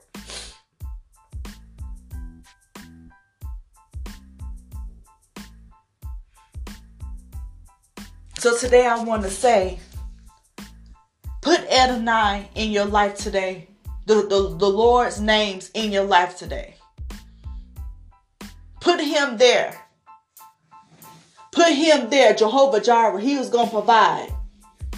So 8.38 8.56
today 8.56 8.86
I 8.86 9.02
want 9.02 9.24
to 9.24 9.30
say, 9.30 9.80
Adonai 11.76 12.48
in 12.54 12.70
your 12.70 12.86
life 12.86 13.16
today. 13.16 13.68
The, 14.06 14.14
the, 14.14 14.56
the 14.56 14.68
Lord's 14.68 15.20
names 15.20 15.70
in 15.74 15.92
your 15.92 16.04
life 16.04 16.38
today. 16.38 16.76
Put 18.80 19.00
him 19.00 19.36
there. 19.36 19.86
Put 21.52 21.72
him 21.72 22.08
there, 22.08 22.34
Jehovah 22.34 22.80
Jireh. 22.80 23.20
He 23.20 23.36
was 23.36 23.50
going 23.50 23.66
to 23.66 23.72
provide. 23.72 24.32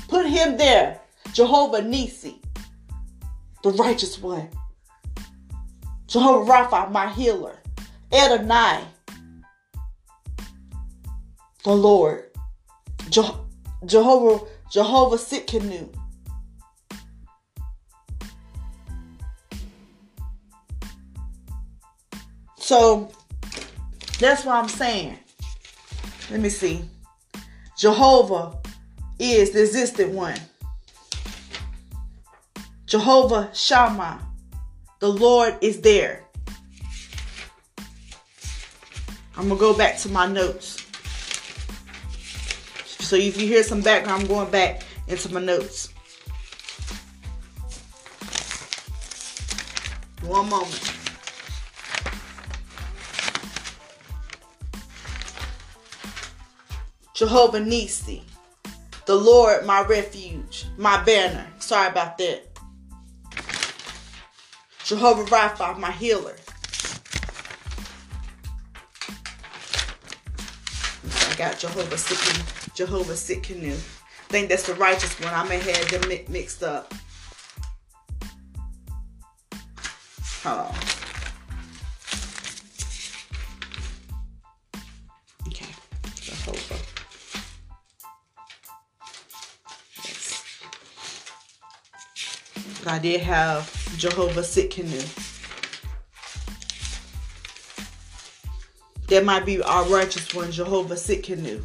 Put 0.09 0.27
him 0.27 0.57
there. 0.57 1.01
Jehovah 1.33 1.83
Nisi, 1.83 2.41
the 3.63 3.71
righteous 3.71 4.19
one. 4.21 4.49
Jehovah 6.07 6.51
Rapha, 6.51 6.91
my 6.91 7.13
healer. 7.13 7.59
Adonai, 8.13 8.83
the 11.65 11.75
Lord. 11.75 12.25
Je- 13.11 13.37
Jehovah, 13.85 14.45
Jehovah 14.71 15.17
Tsidkenu. 15.17 15.98
So 22.69 23.09
that's 24.19 24.45
what 24.45 24.57
I'm 24.57 24.69
saying. 24.69 25.19
Let 26.31 26.41
me 26.41 26.51
see. 26.51 26.85
Jehovah 27.79 28.59
is 29.19 29.53
the 29.53 29.63
existed 29.63 30.13
one. 30.13 30.39
Jehovah 32.85 33.49
Shammah. 33.55 34.21
The 34.99 35.09
Lord 35.09 35.57
is 35.63 35.81
there. 35.81 36.27
I'm 39.35 39.49
going 39.49 39.49
to 39.49 39.57
go 39.57 39.75
back 39.75 39.97
to 40.01 40.11
my 40.11 40.27
notes. 40.27 40.85
So 42.85 43.17
if 43.17 43.41
you 43.41 43.49
hear 43.49 43.63
some 43.63 43.81
background, 43.81 44.25
I'm 44.25 44.29
going 44.29 44.51
back 44.51 44.83
into 45.07 45.33
my 45.33 45.41
notes. 45.41 45.89
One 50.21 50.51
moment. 50.51 51.08
Jehovah 57.19 57.59
Nisi, 57.59 58.23
the 59.07 59.15
Lord 59.17 59.67
my 59.67 59.83
refuge, 59.83 60.67
my 60.77 61.03
banner. 61.03 61.49
Sorry 61.59 61.89
about 61.89 62.17
that. 62.19 62.47
Jehovah 64.85 65.25
Rapha, 65.25 65.77
my 65.81 65.91
healer. 65.91 66.37
I 71.05 71.35
got 71.35 71.59
Jehovah 71.59 71.97
Sikkenu, 71.97 72.75
Jehovah 72.77 73.15
Tsidkenu. 73.15 73.73
I 73.73 74.31
think 74.31 74.49
that's 74.49 74.69
the 74.69 74.75
righteous 74.75 75.19
one. 75.19 75.35
I 75.35 75.43
may 75.49 75.59
have 75.59 75.91
them 75.91 76.09
mixed 76.29 76.63
up. 76.63 76.95
Hold 80.45 80.69
on. 80.69 80.88
I 92.89 92.99
did 92.99 93.21
have 93.21 93.71
Jehovah 93.99 94.41
Tsidkenu. 94.41 95.03
That 99.09 99.25
might 99.25 99.45
be 99.45 99.63
our 99.63 99.85
righteous 99.85 100.35
one, 100.35 100.51
Jehovah 100.51 100.95
Tsidkenu. 100.95 101.63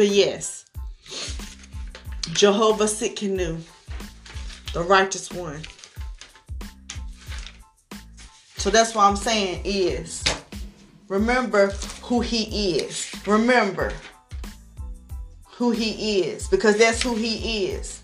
But 0.00 0.08
yes, 0.08 0.64
Jehovah 2.32 2.84
Tsidkenu, 2.84 3.60
the 4.72 4.82
righteous 4.82 5.30
one. 5.30 5.60
So 8.56 8.70
that's 8.70 8.94
what 8.94 9.04
I'm 9.04 9.16
saying 9.16 9.60
is 9.62 10.24
remember 11.08 11.72
who 12.00 12.22
he 12.22 12.78
is. 12.78 13.12
Remember 13.26 13.92
who 15.44 15.70
he 15.70 16.22
is 16.22 16.48
because 16.48 16.78
that's 16.78 17.02
who 17.02 17.14
he 17.14 17.66
is. 17.66 18.02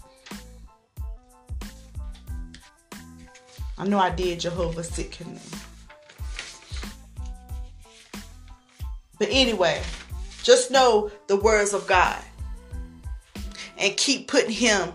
I 3.79 3.87
know 3.87 3.99
I 3.99 4.11
did 4.11 4.41
Jehovah 4.41 4.83
Tsidkenu. 4.83 5.41
But 9.19 9.29
anyway, 9.31 9.81
just 10.47 10.71
know 10.71 11.11
the 11.27 11.37
words 11.37 11.75
of 11.75 11.89
God. 11.89 12.23
And 13.79 13.95
keep 13.97 14.29
putting 14.29 14.53
him 14.53 14.93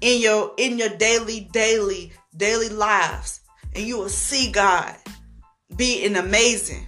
in 0.00 0.20
your 0.20 0.52
in 0.58 0.76
your 0.76 0.90
daily 0.90 1.48
daily 1.52 2.12
daily 2.36 2.68
lives 2.68 3.40
and 3.74 3.86
you 3.86 3.96
will 3.96 4.08
see 4.08 4.50
God 4.50 4.96
be 5.76 6.04
an 6.04 6.16
amazing. 6.16 6.84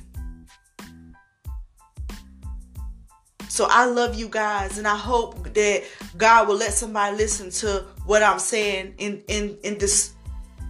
So 3.49 3.69
I 3.71 3.87
love 3.87 4.17
you 4.17 4.29
guys 4.29 4.77
and 4.77 4.87
I 4.87 4.97
hope 4.97 5.55
that 5.55 5.85
God 6.19 6.49
will 6.49 6.57
let 6.57 6.73
somebody 6.75 7.17
listen 7.17 7.51
to 7.51 7.87
what 8.05 8.25
I'm 8.25 8.41
saying 8.41 8.95
in 8.99 9.23
in 9.29 9.57
in 9.63 9.79
this 9.79 10.15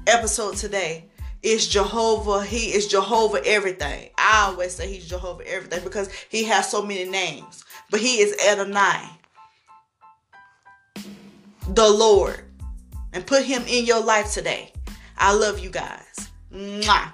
episode 0.06 0.56
today 0.56 1.08
is 1.42 1.68
Jehovah. 1.68 2.44
He 2.44 2.72
is 2.74 2.88
Jehovah 2.88 3.40
everything. 3.44 4.10
I 4.18 4.48
always 4.48 4.74
say 4.74 4.92
he's 4.92 5.08
Jehovah 5.08 5.46
everything 5.46 5.84
because 5.84 6.10
he 6.28 6.44
has 6.44 6.70
so 6.70 6.82
many 6.82 7.08
names. 7.08 7.64
But 7.90 8.00
he 8.00 8.20
is 8.20 8.36
Adonai, 8.46 9.08
the 11.68 11.88
Lord. 11.88 12.42
And 13.12 13.26
put 13.26 13.44
him 13.44 13.62
in 13.66 13.86
your 13.86 14.00
life 14.00 14.32
today. 14.32 14.72
I 15.16 15.34
love 15.34 15.58
you 15.58 15.70
guys. 15.70 16.28
Mwah. 16.52 17.12